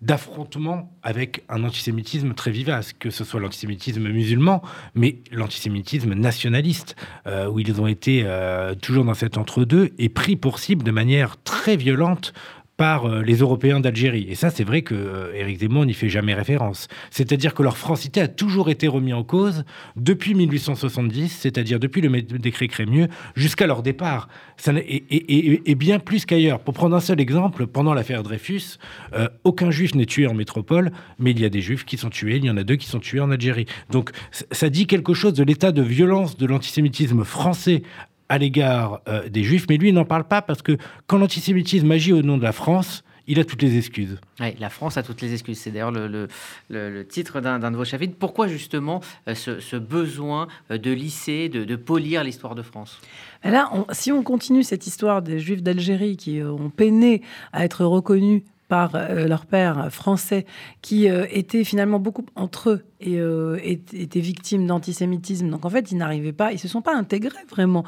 d'affrontement 0.00 0.96
avec 1.02 1.44
un 1.48 1.62
antisémitisme 1.64 2.32
très 2.34 2.50
vivace, 2.50 2.92
que 2.92 3.10
ce 3.10 3.24
soit 3.24 3.40
l'antisémitisme 3.40 4.08
musulman, 4.08 4.62
mais 4.94 5.18
l'antisémitisme 5.30 6.14
nationaliste, 6.14 6.96
euh, 7.26 7.48
où 7.48 7.58
ils 7.58 7.80
ont 7.80 7.86
été 7.86 8.22
euh, 8.24 8.74
toujours 8.74 9.04
dans 9.04 9.14
cet 9.14 9.36
entre-deux 9.36 9.90
et 9.98 10.08
pris 10.08 10.36
pour 10.36 10.58
cible 10.58 10.84
de 10.84 10.90
manière 10.90 11.36
très 11.42 11.76
violente 11.76 12.32
par 12.80 13.04
euh, 13.04 13.22
les 13.22 13.34
Européens 13.34 13.78
d'Algérie. 13.78 14.26
Et 14.30 14.34
ça, 14.34 14.48
c'est 14.48 14.64
vrai 14.64 14.80
que 14.80 14.94
euh, 14.94 15.34
Éric 15.34 15.58
Zemmour 15.58 15.84
n'y 15.84 15.92
fait 15.92 16.08
jamais 16.08 16.32
référence. 16.32 16.88
C'est-à-dire 17.10 17.52
que 17.52 17.62
leur 17.62 17.76
francité 17.76 18.22
a 18.22 18.26
toujours 18.26 18.70
été 18.70 18.88
remise 18.88 19.12
en 19.12 19.22
cause 19.22 19.64
depuis 19.96 20.32
1870, 20.34 21.28
c'est-à-dire 21.28 21.78
depuis 21.78 22.00
le 22.00 22.22
décret 22.22 22.68
Crémieux, 22.68 23.08
jusqu'à 23.36 23.66
leur 23.66 23.82
départ. 23.82 24.28
Et, 24.66 25.74
bien 25.74 25.98
plus 25.98 26.24
qu'ailleurs. 26.24 26.60
Pour 26.60 26.72
prendre 26.72 26.96
un 26.96 27.00
seul 27.00 27.20
exemple, 27.20 27.66
pendant 27.66 27.92
l'affaire 27.92 28.22
Dreyfus, 28.22 28.78
euh, 29.12 29.28
aucun 29.44 29.70
juif 29.70 29.94
n'est 29.94 30.06
tué 30.06 30.26
en 30.26 30.32
métropole, 30.32 30.90
mais 31.18 31.32
il 31.32 31.40
y 31.40 31.44
a 31.44 31.50
des 31.50 31.60
juifs 31.60 31.84
qui 31.84 31.98
sont 31.98 32.08
tués, 32.08 32.36
il 32.36 32.46
y 32.46 32.50
en 32.50 32.56
a 32.56 32.64
deux 32.64 32.76
qui 32.76 32.86
sont 32.86 32.98
tués 32.98 33.20
en 33.20 33.30
Algérie. 33.30 33.66
Donc 33.90 34.10
ça 34.30 34.70
dit 34.70 34.86
quelque 34.86 35.12
chose 35.12 35.34
de 35.34 35.44
l'état 35.44 35.72
de 35.72 35.82
violence 35.82 36.38
de 36.38 36.46
l'antisémitisme 36.46 37.24
français 37.24 37.82
à 38.30 38.38
l'égard 38.38 39.02
euh, 39.08 39.28
des 39.28 39.42
juifs, 39.42 39.66
mais 39.68 39.76
lui, 39.76 39.88
il 39.88 39.94
n'en 39.94 40.06
parle 40.06 40.24
pas 40.24 40.40
parce 40.40 40.62
que 40.62 40.78
quand 41.08 41.18
l'antisémitisme 41.18 41.90
agit 41.90 42.12
au 42.12 42.22
nom 42.22 42.38
de 42.38 42.44
la 42.44 42.52
France, 42.52 43.02
il 43.26 43.38
a 43.40 43.44
toutes 43.44 43.62
les 43.62 43.76
excuses. 43.76 44.18
Oui, 44.40 44.54
la 44.58 44.70
France 44.70 44.96
a 44.96 45.02
toutes 45.02 45.20
les 45.20 45.32
excuses. 45.32 45.58
C'est 45.58 45.72
d'ailleurs 45.72 45.90
le, 45.90 46.28
le, 46.70 47.06
titre 47.06 47.40
d'un 47.40 47.58
de 47.70 47.76
vos 47.76 47.84
chapitres. 47.84 48.14
Pourquoi 48.18 48.46
justement 48.46 49.00
euh, 49.28 49.34
ce, 49.34 49.76
besoin 49.76 50.46
euh, 50.70 50.78
de 50.78 50.92
lisser, 50.92 51.48
de, 51.48 51.76
polir 51.76 52.22
l'histoire 52.22 52.54
de 52.54 52.62
France? 52.62 53.00
Là, 53.44 53.70
si 53.90 54.12
on 54.12 54.22
continue 54.22 54.62
cette 54.62 54.86
histoire 54.86 55.22
des 55.22 55.40
Juifs 55.40 55.62
d'Algérie 55.62 56.16
qui 56.16 56.40
ont 56.42 56.70
peiné 56.70 57.22
à 57.52 57.64
être 57.64 57.84
reconnus 57.84 58.42
par 58.70 58.94
euh, 58.94 59.26
leur 59.26 59.46
père 59.46 59.88
français, 59.90 60.46
qui 60.80 61.10
euh, 61.10 61.26
étaient 61.32 61.64
finalement 61.64 61.98
beaucoup 61.98 62.24
entre 62.36 62.70
eux 62.70 62.84
et 63.00 63.18
euh, 63.18 63.58
étaient 63.64 64.20
victimes 64.20 64.64
d'antisémitisme. 64.64 65.50
Donc 65.50 65.64
en 65.64 65.70
fait, 65.70 65.90
ils 65.90 65.96
n'arrivaient 65.96 66.32
pas, 66.32 66.52
ils 66.52 66.58
se 66.58 66.68
sont 66.68 66.80
pas 66.80 66.94
intégrés 66.94 67.44
vraiment 67.48 67.82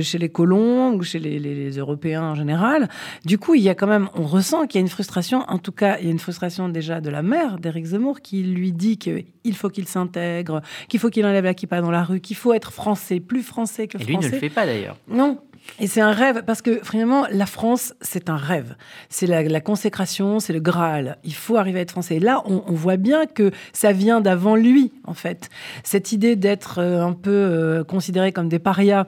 chez 0.00 0.18
les 0.18 0.28
colons 0.30 0.94
ou 0.94 1.02
chez 1.02 1.18
les, 1.18 1.70
Européens 1.76 2.22
en 2.22 2.34
général. 2.34 2.88
Du 3.26 3.38
coup, 3.38 3.54
il 3.54 3.62
y 3.62 3.68
a 3.68 3.74
quand 3.74 3.88
même, 3.88 4.08
on 4.14 4.22
ressent 4.22 4.66
qu'il 4.66 4.76
y 4.76 4.82
a 4.82 4.82
une 4.82 4.88
frustration. 4.88 5.44
En 5.48 5.58
tout 5.58 5.72
cas, 5.72 5.98
il 5.98 6.06
y 6.06 6.08
a 6.08 6.12
une 6.12 6.18
frustration 6.18 6.68
déjà 6.68 7.00
de 7.00 7.10
la 7.10 7.22
mère 7.22 7.58
d'Éric 7.58 7.86
Zemmour 7.86 8.20
qui 8.20 8.42
lui 8.42 8.72
dit 8.72 8.98
qu'il 8.98 9.54
faut 9.54 9.68
qu'il 9.68 9.88
s'intègre, 9.88 10.62
qu'il 10.88 11.00
faut 11.00 11.10
qu'il 11.10 11.26
enlève 11.26 11.44
la 11.44 11.54
kippa 11.54 11.80
dans 11.82 11.90
la 11.90 12.04
rue, 12.04 12.20
qu'il 12.20 12.36
faut 12.36 12.54
être 12.54 12.72
français, 12.72 13.20
plus 13.20 13.42
français 13.42 13.88
que 13.88 13.98
français. 13.98 14.12
Et 14.12 14.16
lui 14.16 14.24
ne 14.24 14.30
le 14.30 14.38
fait 14.38 14.48
pas 14.48 14.64
d'ailleurs. 14.64 14.96
Non, 15.08 15.40
et 15.78 15.86
c'est 15.86 16.00
un 16.00 16.12
rêve, 16.12 16.42
parce 16.44 16.62
que 16.62 16.80
finalement, 16.82 17.26
la 17.30 17.46
France, 17.46 17.94
c'est 18.00 18.28
un 18.28 18.36
rêve. 18.36 18.74
C'est 19.08 19.26
la, 19.26 19.60
consécration, 19.60 20.38
c'est 20.38 20.52
le 20.52 20.60
Graal. 20.60 21.18
Il 21.24 21.34
faut 21.34 21.56
arriver 21.56 21.78
à 21.80 21.82
être 21.82 21.92
français. 21.92 22.16
Et 22.16 22.20
là, 22.20 22.42
on, 22.44 22.72
voit 22.72 22.96
bien 22.96 23.26
que 23.26 23.50
ça 23.72 23.92
vient 23.92 24.20
d'avant 24.20 24.56
lui, 24.56 24.92
en 25.04 25.14
fait. 25.14 25.50
Cette 25.82 26.12
idée 26.12 26.36
d'être 26.36 26.78
euh, 26.78 27.04
un 27.04 27.12
peu 27.12 27.30
euh, 27.30 27.84
considéré 27.84 28.32
comme 28.32 28.48
des 28.48 28.58
parias 28.58 29.06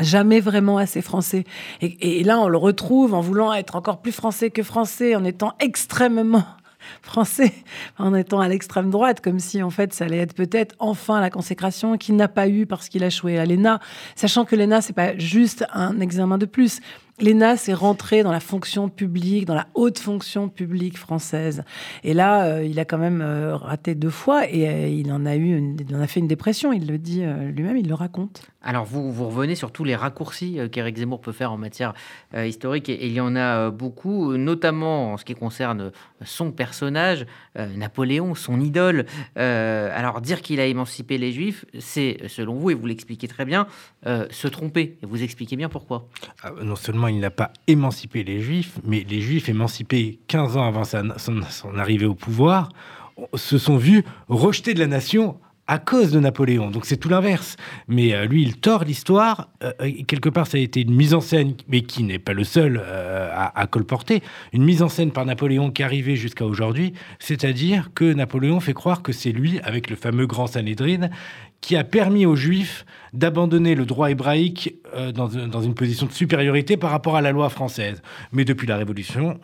jamais 0.00 0.40
vraiment 0.40 0.78
assez 0.78 1.02
français. 1.02 1.44
Et, 1.80 2.20
et, 2.20 2.24
là, 2.24 2.38
on 2.38 2.48
le 2.48 2.58
retrouve 2.58 3.14
en 3.14 3.20
voulant 3.20 3.52
être 3.52 3.74
encore 3.74 4.00
plus 4.00 4.12
français 4.12 4.50
que 4.50 4.62
français, 4.62 5.16
en 5.16 5.24
étant 5.24 5.54
extrêmement 5.58 6.44
français 7.02 7.52
en 7.98 8.14
étant 8.14 8.40
à 8.40 8.48
l'extrême 8.48 8.90
droite, 8.90 9.20
comme 9.20 9.38
si 9.38 9.62
en 9.62 9.70
fait 9.70 9.92
ça 9.92 10.04
allait 10.04 10.18
être 10.18 10.34
peut-être 10.34 10.74
enfin 10.78 11.20
la 11.20 11.30
consécration 11.30 11.96
qu'il 11.96 12.16
n'a 12.16 12.28
pas 12.28 12.48
eu 12.48 12.66
parce 12.66 12.88
qu'il 12.88 13.04
a 13.04 13.08
joué 13.10 13.38
à 13.38 13.44
l'ENA, 13.44 13.80
sachant 14.16 14.44
que 14.44 14.56
l'ENA 14.56 14.80
c'est 14.80 14.92
pas 14.92 15.16
juste 15.16 15.64
un 15.72 16.00
examen 16.00 16.38
de 16.38 16.46
plus. 16.46 16.80
L'ENA, 17.20 17.56
c'est 17.56 17.74
rentrer 17.74 18.22
dans 18.22 18.30
la 18.30 18.38
fonction 18.38 18.88
publique, 18.88 19.44
dans 19.44 19.56
la 19.56 19.66
haute 19.74 19.98
fonction 19.98 20.48
publique 20.48 20.96
française. 20.96 21.64
Et 22.04 22.14
là, 22.14 22.44
euh, 22.44 22.64
il 22.64 22.78
a 22.78 22.84
quand 22.84 22.98
même 22.98 23.22
euh, 23.22 23.56
raté 23.56 23.96
deux 23.96 24.10
fois 24.10 24.48
et 24.48 24.68
euh, 24.68 24.86
il 24.86 25.10
en 25.10 25.26
a 25.26 25.34
eu, 25.34 25.74
il 25.80 25.96
en 25.96 26.00
a 26.00 26.06
fait 26.06 26.20
une 26.20 26.28
dépression. 26.28 26.72
Il 26.72 26.86
le 26.86 26.96
dit 26.96 27.22
lui-même, 27.22 27.76
il 27.76 27.88
le 27.88 27.94
raconte. 27.94 28.42
Alors 28.62 28.84
vous, 28.84 29.10
vous 29.10 29.28
revenez 29.28 29.56
sur 29.56 29.72
tous 29.72 29.82
les 29.82 29.96
raccourcis 29.96 30.58
qu'Éric 30.70 30.98
Zemmour 30.98 31.20
peut 31.20 31.32
faire 31.32 31.50
en 31.50 31.56
matière 31.56 31.94
historique 32.36 32.88
et, 32.88 33.06
il 33.06 33.12
y 33.12 33.20
en 33.20 33.34
a 33.34 33.70
beaucoup, 33.70 34.36
notamment 34.36 35.12
en 35.12 35.16
ce 35.16 35.24
qui 35.24 35.34
concerne 35.34 35.92
son 36.24 36.50
personnage, 36.50 37.24
Napoléon, 37.56 38.34
son 38.34 38.60
idole. 38.60 39.06
alors 39.36 40.20
dire 40.20 40.42
qu'il 40.42 40.60
a 40.60 40.66
émancipé 40.66 41.18
les 41.18 41.32
Juifs, 41.32 41.64
c'est, 41.78 42.18
selon 42.26 42.56
vous, 42.56 42.70
et 42.70 42.74
vous 42.74 42.86
l'expliquez 42.86 43.28
très 43.28 43.44
bien, 43.44 43.66
se 44.04 44.48
tromper. 44.48 44.98
Et 45.02 45.06
vous 45.06 45.22
expliquez 45.22 45.56
bien 45.56 45.68
pourquoi. 45.68 46.08
Ah, 46.42 46.50
non 46.62 46.76
seulement 46.76 47.07
il 47.08 47.20
n'a 47.20 47.30
pas 47.30 47.52
émancipé 47.66 48.24
les 48.24 48.40
Juifs, 48.40 48.78
mais 48.84 49.04
les 49.08 49.20
Juifs 49.20 49.48
émancipés 49.48 50.18
15 50.28 50.56
ans 50.56 50.66
avant 50.66 50.84
son, 50.84 51.42
arrivée 51.76 52.06
au 52.06 52.14
pouvoir 52.14 52.68
se 53.34 53.58
sont 53.58 53.76
vus 53.76 54.04
rejetés 54.28 54.74
de 54.74 54.78
la 54.78 54.86
nation 54.86 55.38
à 55.68 55.78
cause 55.78 56.10
de 56.10 56.18
Napoléon. 56.18 56.70
Donc 56.70 56.86
c'est 56.86 56.96
tout 56.96 57.10
l'inverse. 57.10 57.56
Mais 57.86 58.14
euh, 58.14 58.24
lui, 58.24 58.42
il 58.42 58.56
tord 58.56 58.84
l'histoire. 58.84 59.50
Euh, 59.62 59.72
quelque 60.06 60.30
part, 60.30 60.46
ça 60.46 60.56
a 60.56 60.60
été 60.60 60.80
une 60.80 60.94
mise 60.94 61.14
en 61.14 61.20
scène, 61.20 61.54
mais 61.68 61.82
qui 61.82 62.02
n'est 62.02 62.18
pas 62.18 62.32
le 62.32 62.42
seul 62.42 62.82
euh, 62.82 63.30
à, 63.32 63.66
colporter. 63.66 64.22
Une 64.52 64.64
mise 64.64 64.82
en 64.82 64.88
scène 64.88 65.12
par 65.12 65.26
Napoléon 65.26 65.70
qui 65.70 65.82
arrivait 65.82 66.16
jusqu'à 66.16 66.46
aujourd'hui. 66.46 66.94
C'est-à-dire 67.18 67.90
que 67.94 68.12
Napoléon 68.12 68.60
fait 68.60 68.72
croire 68.72 69.02
que 69.02 69.12
c'est 69.12 69.30
lui, 69.30 69.60
avec 69.60 69.90
le 69.90 69.96
fameux 69.96 70.26
grand 70.26 70.46
Sanhédrin, 70.46 71.10
qui 71.60 71.76
a 71.76 71.84
permis 71.84 72.24
aux 72.24 72.36
Juifs 72.36 72.86
d'abandonner 73.12 73.74
le 73.74 73.84
droit 73.84 74.10
hébraïque 74.10 74.76
dans, 75.14 75.26
dans 75.26 75.60
une 75.60 75.74
position 75.74 76.06
de 76.06 76.12
supériorité 76.12 76.76
par 76.76 76.90
rapport 76.90 77.16
à 77.16 77.20
la 77.20 77.32
loi 77.32 77.50
française. 77.50 78.00
Mais 78.32 78.44
depuis 78.44 78.66
la 78.66 78.76
Révolution, 78.76 79.38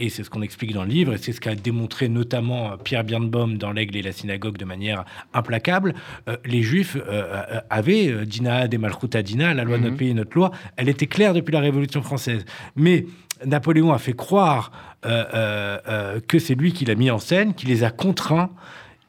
et 0.00 0.08
c'est 0.08 0.24
ce 0.24 0.30
qu'on 0.30 0.42
explique 0.42 0.72
dans 0.72 0.82
le 0.82 0.88
livre, 0.88 1.12
et 1.12 1.18
c'est 1.18 1.32
ce 1.32 1.40
qu'a 1.40 1.54
démontré 1.54 2.08
notamment 2.08 2.76
Pierre 2.78 3.04
Birnbaum 3.04 3.58
dans 3.58 3.70
L'Aigle 3.70 3.96
et 3.98 4.02
la 4.02 4.12
synagogue 4.12 4.56
de 4.56 4.64
manière 4.64 5.04
implacable. 5.34 5.94
Euh, 6.28 6.36
les 6.44 6.62
Juifs 6.62 6.96
euh, 6.96 7.02
euh, 7.08 7.60
avaient 7.68 8.26
Dina 8.26 8.66
des 8.66 8.78
Malchuta 8.78 9.22
Dina, 9.22 9.54
la 9.54 9.64
loi 9.64 9.76
de 9.76 9.82
notre 9.82 9.92
mhm. 9.92 9.98
pays, 9.98 10.14
notre 10.14 10.34
loi. 10.34 10.50
Elle 10.76 10.88
était 10.88 11.06
claire 11.06 11.34
depuis 11.34 11.52
la 11.52 11.60
Révolution 11.60 12.02
française. 12.02 12.44
Mais 12.76 13.06
Napoléon 13.44 13.92
a 13.92 13.98
fait 13.98 14.14
croire 14.14 14.72
que 15.02 16.38
c'est 16.38 16.54
lui 16.54 16.72
qui 16.72 16.84
l'a 16.84 16.94
mis 16.94 17.10
en 17.10 17.18
scène, 17.18 17.54
qui 17.54 17.66
les 17.66 17.84
a 17.84 17.90
contraints 17.90 18.50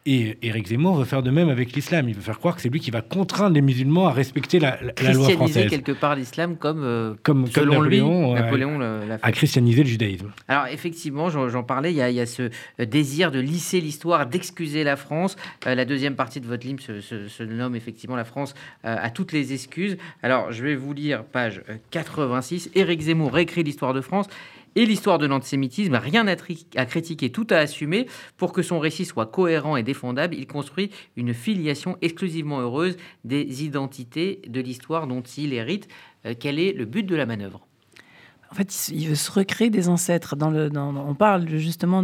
et 0.06 0.38
Éric 0.42 0.68
Zemmour 0.68 0.96
veut 0.96 1.06
faire 1.06 1.22
de 1.22 1.30
même 1.30 1.50
avec 1.50 1.74
l'islam. 1.74 2.10
Il 2.10 2.16
veut 2.16 2.22
faire 2.22 2.40
croire 2.40 2.56
que 2.56 2.62
c'est 2.62 2.70
lui 2.70 2.80
qui 2.80 2.90
va 2.90 3.02
contraindre 3.02 3.54
les 3.54 3.62
musulmans 3.62 4.08
à 4.08 4.12
respecter 4.12 4.60
la, 4.60 4.80
loi 5.14 5.30
française. 5.30 5.70
quelque 5.70 5.92
part 5.92 6.16
l'islam 6.16 6.58
comme, 6.58 6.84
euh, 6.84 7.14
comme, 7.22 7.46
selon 7.46 7.74
Napoléon, 7.74 8.34
lui, 8.34 8.42
Napoléon 8.42 8.80
l'a 8.80 9.18
fait. 9.20 9.26
a 9.26 9.32
christianisé 9.32 9.84
le 9.84 9.90
judaïsme. 9.90 10.32
Alors 10.48 10.66
effectivement, 10.68 11.30
j'en 11.30 11.64
parlais, 11.64 11.92
il 11.92 11.98
y, 11.98 12.20
a, 12.20 12.26
ce 12.26 12.50
euh, 12.80 12.86
désir 12.86 13.32
de 13.32 13.40
lisser 13.40 13.80
l'histoire, 13.80 14.26
d'excuser 14.26 14.84
la 14.84 14.96
France. 14.96 15.36
Euh, 15.68 15.76
la 15.76 15.86
deuxième 15.86 16.16
partie 16.16 16.42
de 16.42 16.48
votre 16.48 16.66
livre 16.66 16.82
se, 16.82 17.44
nomme 17.44 17.76
effectivement 17.76 18.16
la 18.16 18.24
France 18.24 18.54
à 18.84 19.10
toutes 19.10 19.34
les 19.34 19.54
excuses. 19.54 19.98
Alors 20.24 20.52
je 20.52 20.64
vais 20.64 20.76
vous 20.76 20.94
lire 20.94 21.24
page 21.24 21.62
86. 21.92 22.72
Éric 22.76 23.02
Zemmour 23.02 23.34
réécrit 23.34 23.64
l'histoire 23.64 23.94
de 23.94 24.02
France 24.02 24.28
et 24.76 24.86
l'histoire 24.86 25.18
de 25.18 25.26
l'antisémitisme, 25.26 25.96
rien 25.96 26.28
à, 26.28 26.36
critiquer, 26.86 27.32
tout 27.32 27.48
à 27.50 27.58
assumer. 27.58 28.08
Pour 28.38 28.54
que 28.54 28.62
son 28.62 28.80
récit 28.80 29.06
soit 29.06 29.26
cohérent 29.26 29.76
et 29.76 29.84
défendable, 29.84 30.36
il 30.36 30.48
construit 30.48 30.92
une 31.16 31.34
filiation 31.34 31.98
exclusivement 32.02 32.60
heureuse 32.60 32.98
des 33.24 33.64
identités 33.64 34.42
de 34.48 34.62
l'histoire 34.62 35.08
dont 35.08 35.22
il 35.22 35.54
hérite. 35.54 35.88
Euh, 36.26 36.34
quel 36.40 36.60
est 36.60 36.74
le 36.74 36.86
but 36.86 37.04
de 37.04 37.16
la 37.16 37.26
manœuvre? 37.26 37.68
En 38.52 38.54
fait, 38.54 38.90
il 38.90 39.08
veut 39.08 39.16
se 39.16 39.32
recréer 39.32 39.70
des 39.70 39.88
ancêtres. 39.88 40.36
On 40.42 41.14
parle 41.14 41.48
justement 41.48 42.04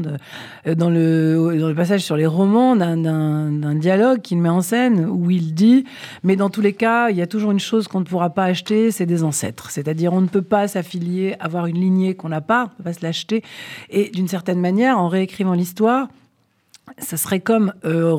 euh, 0.66 0.76
dans, 0.76 0.90
le, 0.90 1.58
dans 1.60 1.68
le 1.68 1.76
passage 1.76 2.02
sur 2.02 2.16
les 2.16 2.26
romans 2.26 2.78
d'un 2.78 3.76
dialogue 3.76 4.22
qu'il 4.22 4.38
met 4.38 4.48
en 4.48 4.62
scène 4.62 5.06
où 5.06 5.30
il 5.30 5.54
dit 5.54 5.84
Mais 6.24 6.38
dans 6.38 6.50
tous 6.50 6.62
les 6.62 6.72
cas, 6.72 7.10
il 7.10 7.18
y 7.18 7.22
a 7.22 7.28
toujours 7.28 7.52
une 7.52 7.60
chose 7.60 7.90
qu'on 7.90 8.00
ne 8.00 8.06
pourra 8.06 8.30
pas 8.30 8.46
acheter 8.46 8.92
c'est 8.92 9.06
des 9.06 9.24
ancêtres. 9.24 9.72
C'est-à-dire, 9.72 10.14
on 10.14 10.22
ne 10.22 10.28
peut 10.28 10.42
pas 10.42 10.70
s'affilier, 10.70 11.36
avoir 11.42 11.66
une 11.66 11.80
lignée 11.80 12.16
qu'on 12.16 12.30
n'a 12.30 12.42
pas, 12.42 12.62
on 12.62 12.64
ne 12.64 12.76
peut 12.78 12.84
pas 12.84 12.94
se 12.94 13.04
l'acheter. 13.04 13.44
Et 13.90 14.10
d'une 14.10 14.30
certaine 14.30 14.62
manière, 14.62 14.98
en 15.00 15.10
réécrivant 15.10 15.54
l'histoire, 15.54 16.08
ça 16.98 17.18
serait 17.18 17.42
comme 17.42 17.74
euh, 17.84 18.16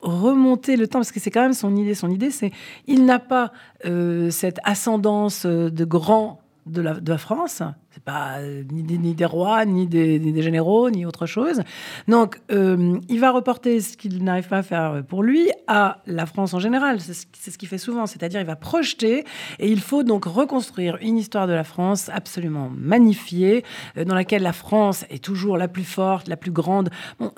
remonter 0.00 0.76
le 0.76 0.88
temps, 0.88 1.00
parce 1.00 1.12
que 1.12 1.20
c'est 1.20 1.30
quand 1.30 1.42
même 1.42 1.52
son 1.52 1.76
idée. 1.76 1.94
Son 1.94 2.08
idée, 2.08 2.30
c'est 2.30 2.52
il 2.86 3.04
n'a 3.04 3.18
pas 3.18 3.52
euh, 3.84 4.30
cette 4.30 4.60
ascendance 4.64 5.44
de 5.44 5.84
grand 5.84 6.40
de 6.66 6.82
la, 6.82 7.18
France, 7.18 7.62
c'est 7.92 8.04
pas 8.04 8.38
euh, 8.38 8.62
ni, 8.70 9.14
des 9.14 9.24
rois, 9.24 9.64
ni 9.64 9.88
des, 9.88 10.42
généraux, 10.42 10.90
ni 10.90 11.04
autre 11.04 11.26
chose. 11.26 11.62
Donc, 12.06 12.40
euh, 12.52 12.98
il 13.08 13.18
va 13.18 13.32
reporter 13.32 13.80
ce 13.80 13.96
qu'il 13.96 14.22
n'arrive 14.22 14.46
pas 14.46 14.58
à 14.58 14.62
faire 14.62 15.02
pour 15.08 15.24
lui 15.24 15.50
à 15.66 15.98
la 16.06 16.24
France 16.26 16.54
en 16.54 16.60
général. 16.60 17.00
C'est 17.00 17.50
ce, 17.50 17.58
qu'il 17.58 17.68
fait 17.68 17.78
souvent, 17.78 18.06
c'est-à-dire 18.06 18.40
il 18.40 18.46
va 18.46 18.54
projeter 18.54 19.24
et 19.58 19.68
il 19.68 19.80
faut 19.80 20.04
donc 20.04 20.24
reconstruire 20.24 20.98
une 21.00 21.18
histoire 21.18 21.48
de 21.48 21.52
la 21.52 21.64
France 21.64 22.10
absolument 22.12 22.70
magnifiée, 22.72 23.64
euh, 23.96 24.04
dans 24.04 24.14
laquelle 24.14 24.42
la 24.42 24.52
France 24.52 25.04
est 25.10 25.22
toujours 25.22 25.58
la 25.58 25.66
plus 25.66 25.84
forte, 25.84 26.28
la 26.28 26.36
plus 26.36 26.52
grande. 26.52 26.90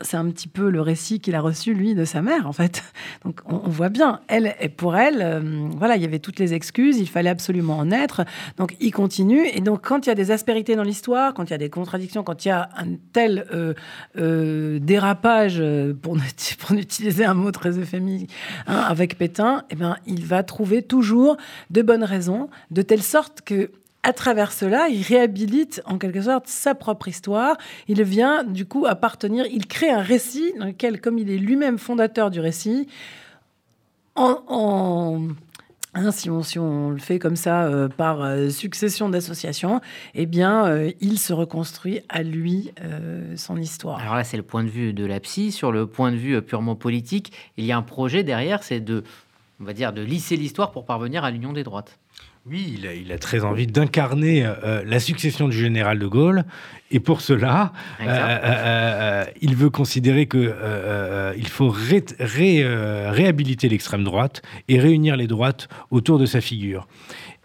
C'est 0.02 0.18
un 0.18 0.28
petit 0.30 0.48
peu 0.48 0.68
le 0.68 0.82
récit 0.82 1.20
qu'il 1.20 1.34
a 1.34 1.40
reçu 1.40 1.72
lui 1.72 1.94
de 1.94 2.04
sa 2.04 2.20
mère, 2.20 2.46
en 2.46 2.52
fait. 2.52 2.84
Donc, 3.24 3.40
on, 3.46 3.70
voit 3.70 3.88
bien, 3.88 4.20
elle 4.28 4.54
et 4.60 4.68
pour 4.68 4.96
elle, 4.96 5.70
voilà, 5.78 5.96
il 5.96 6.02
y 6.02 6.04
avait 6.04 6.18
toutes 6.18 6.38
les 6.38 6.52
excuses, 6.52 6.98
il 6.98 7.08
fallait 7.08 7.30
absolument 7.30 7.78
en 7.78 7.90
être. 7.90 8.22
Donc, 8.58 8.76
il 8.80 8.90
continue 8.90 9.46
et 9.46 9.60
donc 9.60 9.86
quand 9.86 10.06
il 10.06 10.10
y 10.10 10.12
a 10.12 10.14
des 10.14 10.30
aspérités 10.42 10.74
dans 10.74 10.82
l'histoire, 10.82 11.34
quand 11.34 11.44
il 11.44 11.50
y 11.50 11.54
a 11.54 11.58
des 11.58 11.70
contradictions, 11.70 12.24
quand 12.24 12.44
il 12.44 12.48
y 12.48 12.50
a 12.50 12.68
un 12.76 12.96
tel 13.12 13.46
euh, 13.54 13.74
euh, 14.18 14.80
dérapage, 14.80 15.58
euh, 15.60 15.94
pour, 15.94 16.16
pour 16.58 16.76
utiliser 16.76 17.24
un 17.24 17.34
mot 17.34 17.52
très 17.52 17.78
euphémique, 17.78 18.28
hein, 18.66 18.80
avec 18.88 19.16
Pétain, 19.16 19.62
eh 19.70 19.76
ben, 19.76 19.96
il 20.04 20.26
va 20.26 20.42
trouver 20.42 20.82
toujours 20.82 21.36
de 21.70 21.80
bonnes 21.82 22.02
raisons, 22.02 22.50
de 22.72 22.82
telle 22.82 23.04
sorte 23.04 23.42
que 23.42 23.70
à 24.02 24.12
travers 24.12 24.50
cela, 24.50 24.88
il 24.88 25.02
réhabilite 25.02 25.80
en 25.86 25.96
quelque 25.96 26.22
sorte 26.22 26.48
sa 26.48 26.74
propre 26.74 27.06
histoire. 27.06 27.56
Il 27.86 28.02
vient 28.02 28.42
du 28.42 28.66
coup 28.66 28.84
appartenir, 28.84 29.46
il 29.46 29.68
crée 29.68 29.90
un 29.90 30.02
récit 30.02 30.52
dans 30.58 30.66
lequel, 30.66 31.00
comme 31.00 31.18
il 31.18 31.30
est 31.30 31.38
lui-même 31.38 31.78
fondateur 31.78 32.32
du 32.32 32.40
récit, 32.40 32.88
en 34.16 35.28
Hein, 35.94 36.10
si, 36.10 36.30
on, 36.30 36.90
le 36.90 36.98
fait 36.98 37.18
comme 37.18 37.36
ça 37.36 37.64
euh, 37.64 37.86
par 37.86 38.22
euh, 38.22 38.48
succession 38.48 39.10
d'associations, 39.10 39.82
eh 40.14 40.24
bien, 40.24 40.66
euh, 40.66 40.90
il 41.00 41.18
se 41.18 41.34
reconstruit 41.34 42.00
à 42.08 42.22
lui 42.22 42.72
son 43.36 43.58
histoire. 43.58 43.98
Alors 43.98 44.14
là, 44.14 44.24
c'est 44.24 44.38
le 44.38 44.42
point 44.42 44.64
de 44.64 44.70
vue 44.70 44.94
de 44.94 45.04
la 45.04 45.20
psy. 45.20 45.52
Sur 45.52 45.70
le 45.70 45.86
point 45.86 46.10
de 46.10 46.16
vue 46.16 46.40
purement 46.40 46.76
politique, 46.76 47.32
il 47.58 47.66
y 47.66 47.72
a 47.72 47.76
un 47.76 47.82
projet 47.82 48.24
derrière, 48.24 48.62
c'est 48.62 48.80
de, 48.80 49.04
on 49.60 49.64
va 49.64 49.74
dire, 49.74 49.92
de 49.92 50.02
lisser 50.02 50.36
l'histoire 50.36 50.70
pour 50.70 50.86
parvenir 50.86 51.24
à 51.24 51.30
l'union 51.30 51.52
des 51.52 51.62
droites. 51.62 51.98
Oui, 52.44 52.80
il 53.04 53.12
a, 53.12 53.18
très 53.18 53.44
envie 53.44 53.68
d'incarner 53.68 54.44
euh, 54.44 54.82
la 54.84 54.98
succession 54.98 55.46
du 55.46 55.56
général 55.56 56.00
de 56.00 56.08
Gaulle. 56.08 56.44
Et 56.90 56.98
pour 56.98 57.20
cela, 57.20 57.72
euh, 58.00 58.04
euh, 58.08 59.24
il 59.40 59.54
veut 59.54 59.70
considérer 59.70 60.26
qu'il 60.26 60.52
il 61.36 61.48
faut 61.48 61.70
réhabiliter 61.70 63.68
l'extrême 63.68 64.02
droite 64.02 64.42
et 64.66 64.80
réunir 64.80 65.14
les 65.14 65.28
droites 65.28 65.68
autour 65.92 66.18
de 66.18 66.26
sa 66.26 66.40
figure. 66.40 66.88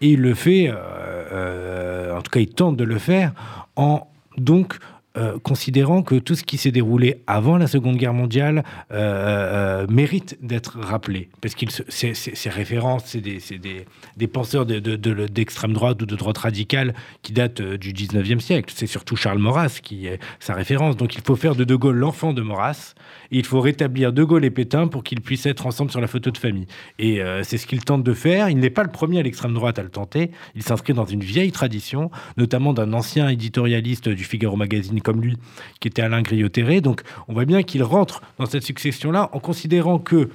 Et 0.00 0.10
il 0.10 0.20
le 0.20 0.34
fait, 0.34 0.68
en 0.68 2.20
tout 2.20 2.30
cas 2.32 2.40
il 2.40 2.48
tente 2.48 2.76
de 2.76 2.84
le 2.84 2.98
faire, 2.98 3.32
en 3.76 4.08
donc 4.36 4.78
euh, 5.18 5.38
considérant 5.40 6.02
que 6.02 6.14
tout 6.14 6.36
ce 6.36 6.44
qui 6.44 6.58
s'est 6.58 6.70
déroulé 6.70 7.22
avant 7.26 7.56
la 7.58 7.66
Seconde 7.66 7.96
Guerre 7.96 8.14
mondiale 8.14 8.62
euh, 8.92 9.82
euh, 9.82 9.86
mérite 9.88 10.38
d'être 10.42 10.78
rappelé. 10.78 11.28
Parce 11.40 11.56
que 11.56 11.66
ces 11.88 12.50
références, 12.50 13.02
c'est 13.06 13.20
des, 13.20 13.40
des, 13.58 13.84
des, 14.16 14.26
penseurs 14.28 14.64
d'extrême 14.64 15.70
de, 15.70 15.74
de, 15.74 15.78
droite 15.78 16.02
ou 16.02 16.06
de 16.06 16.14
droite 16.14 16.38
radicale 16.38 16.94
qui 17.22 17.32
datent 17.32 17.62
du 17.62 17.92
19e 17.92 18.38
siècle. 18.38 18.72
C'est 18.76 18.86
surtout 18.86 19.16
Charles 19.16 19.38
Maurras 19.38 19.80
qui 19.82 20.06
est 20.06 20.20
sa 20.38 20.54
référence. 20.54 20.96
Donc 20.96 21.16
il 21.16 21.22
faut 21.22 21.36
faire 21.36 21.56
de 21.56 21.64
De 21.64 21.74
Gaulle 21.74 21.96
l'enfant 21.96 22.32
de 22.32 22.42
Maurras. 22.42 22.94
Il 23.32 23.44
faut 23.44 23.60
rétablir 23.60 24.12
De 24.12 24.22
Gaulle 24.22 24.44
et 24.44 24.50
Pétain 24.50 24.86
pour 24.86 25.02
qu'ils 25.02 25.20
puissent 25.20 25.46
être 25.46 25.66
ensemble 25.66 25.90
sur 25.90 26.00
la 26.00 26.06
photo 26.06 26.30
de 26.30 26.38
famille. 26.38 26.66
Et 27.00 27.20
c'est 27.42 27.58
ce 27.58 27.66
qu'il 27.66 27.82
tente 27.84 28.04
de 28.04 28.14
faire. 28.14 28.50
Il 28.50 28.58
n'est 28.58 28.70
pas 28.70 28.84
le 28.84 28.90
premier 28.90 29.18
à 29.18 29.22
l'extrême 29.22 29.54
droite 29.54 29.80
à 29.80 29.82
le 29.82 29.90
tenter. 29.90 30.30
Il 30.54 30.62
s'inscrit 30.62 30.92
dans 30.92 31.06
une 31.06 31.24
vieille 31.24 31.50
tradition, 31.50 32.10
notamment 32.36 32.72
d'un 32.72 32.92
ancien 32.92 33.28
éditorialiste 33.28 34.08
du 34.08 34.22
Figaro 34.22 34.54
Magazine 34.56 35.00
comme 35.08 35.22
lui, 35.22 35.38
qui 35.80 35.88
était 35.88 36.02
Alain 36.02 36.20
Griottéré. 36.20 36.82
Donc 36.82 37.00
on 37.28 37.32
voit 37.32 37.46
bien 37.46 37.62
qu'il 37.62 37.82
rentre 37.82 38.20
dans 38.38 38.44
cette 38.44 38.62
succession-là 38.62 39.30
en 39.32 39.40
considérant 39.40 39.98
que, 39.98 40.28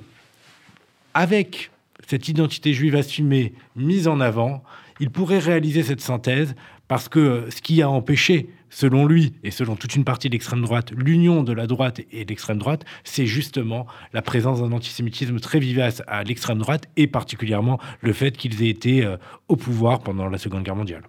avec 1.14 1.70
cette 2.08 2.28
identité 2.28 2.74
juive 2.74 2.96
assumée, 2.96 3.54
mise 3.76 4.08
en 4.08 4.20
avant, 4.20 4.64
il 5.00 5.12
pourrait 5.12 5.38
réaliser 5.38 5.84
cette 5.84 6.02
synthèse 6.02 6.56
parce 6.88 7.08
que 7.08 7.48
ce 7.52 7.62
qui 7.62 7.84
a 7.84 7.90
empêché, 7.90 8.50
selon 8.72 9.06
lui 9.06 9.34
et 9.44 9.52
selon 9.52 9.76
toute 9.76 9.96
une 9.96 10.04
partie 10.04 10.28
de 10.28 10.34
l'extrême 10.34 10.64
droite, 10.64 10.92
l'union 10.96 11.44
de 11.44 11.54
la 11.54 11.68
droite 11.68 12.02
et 12.12 12.26
de 12.26 12.30
l'extrême 12.30 12.58
droite, 12.58 12.84
c'est 13.04 13.28
justement 13.28 13.86
la 14.12 14.24
présence 14.24 14.60
d'un 14.60 14.72
antisémitisme 14.72 15.40
très 15.40 15.60
vivace 15.60 16.02
à 16.08 16.24
l'extrême 16.24 16.58
droite 16.58 16.86
et 16.98 17.06
particulièrement 17.06 17.80
le 18.02 18.12
fait 18.12 18.36
qu'ils 18.36 18.64
aient 18.64 18.70
été 18.70 19.06
euh, 19.06 19.18
au 19.50 19.56
pouvoir 19.56 20.00
pendant 20.00 20.30
la 20.30 20.40
Seconde 20.40 20.64
Guerre 20.64 20.76
mondiale. 20.76 21.04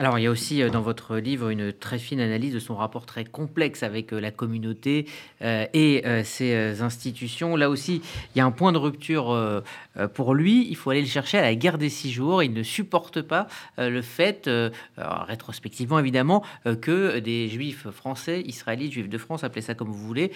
Alors, 0.00 0.18
il 0.18 0.22
y 0.22 0.26
a 0.26 0.30
aussi 0.30 0.62
euh, 0.62 0.70
dans 0.70 0.80
votre 0.80 1.18
livre 1.18 1.50
une 1.50 1.74
très 1.74 1.98
fine 1.98 2.20
analyse 2.20 2.54
de 2.54 2.58
son 2.58 2.74
rapport 2.74 3.04
très 3.04 3.26
complexe 3.26 3.82
avec 3.82 4.14
euh, 4.14 4.18
la 4.18 4.30
communauté 4.30 5.06
euh, 5.42 5.66
et 5.74 6.02
ses 6.24 6.80
institutions. 6.80 7.54
Là 7.54 7.68
aussi, 7.68 8.00
il 8.34 8.38
y 8.38 8.40
a 8.40 8.46
un 8.46 8.50
point 8.50 8.72
de 8.72 8.78
rupture 8.78 9.62
pour 10.14 10.34
lui. 10.34 10.66
Il 10.70 10.76
faut 10.76 10.88
aller 10.88 11.02
le 11.02 11.06
chercher 11.06 11.36
à 11.36 11.42
la 11.42 11.54
guerre 11.54 11.76
des 11.76 11.90
six 11.90 12.10
jours. 12.10 12.42
Il 12.42 12.54
ne 12.54 12.62
supporte 12.62 13.20
pas 13.20 13.46
le 13.76 14.00
fait, 14.00 14.48
rétrospectivement 14.96 15.98
évidemment, 15.98 16.42
que 16.80 17.18
des 17.18 17.48
juifs 17.48 17.90
français, 17.90 18.42
israélites, 18.46 18.92
juifs 18.92 19.08
de 19.08 19.18
France, 19.18 19.44
appelez 19.44 19.62
ça 19.62 19.74
comme 19.74 19.88
vous 19.88 20.06
voulez, 20.06 20.32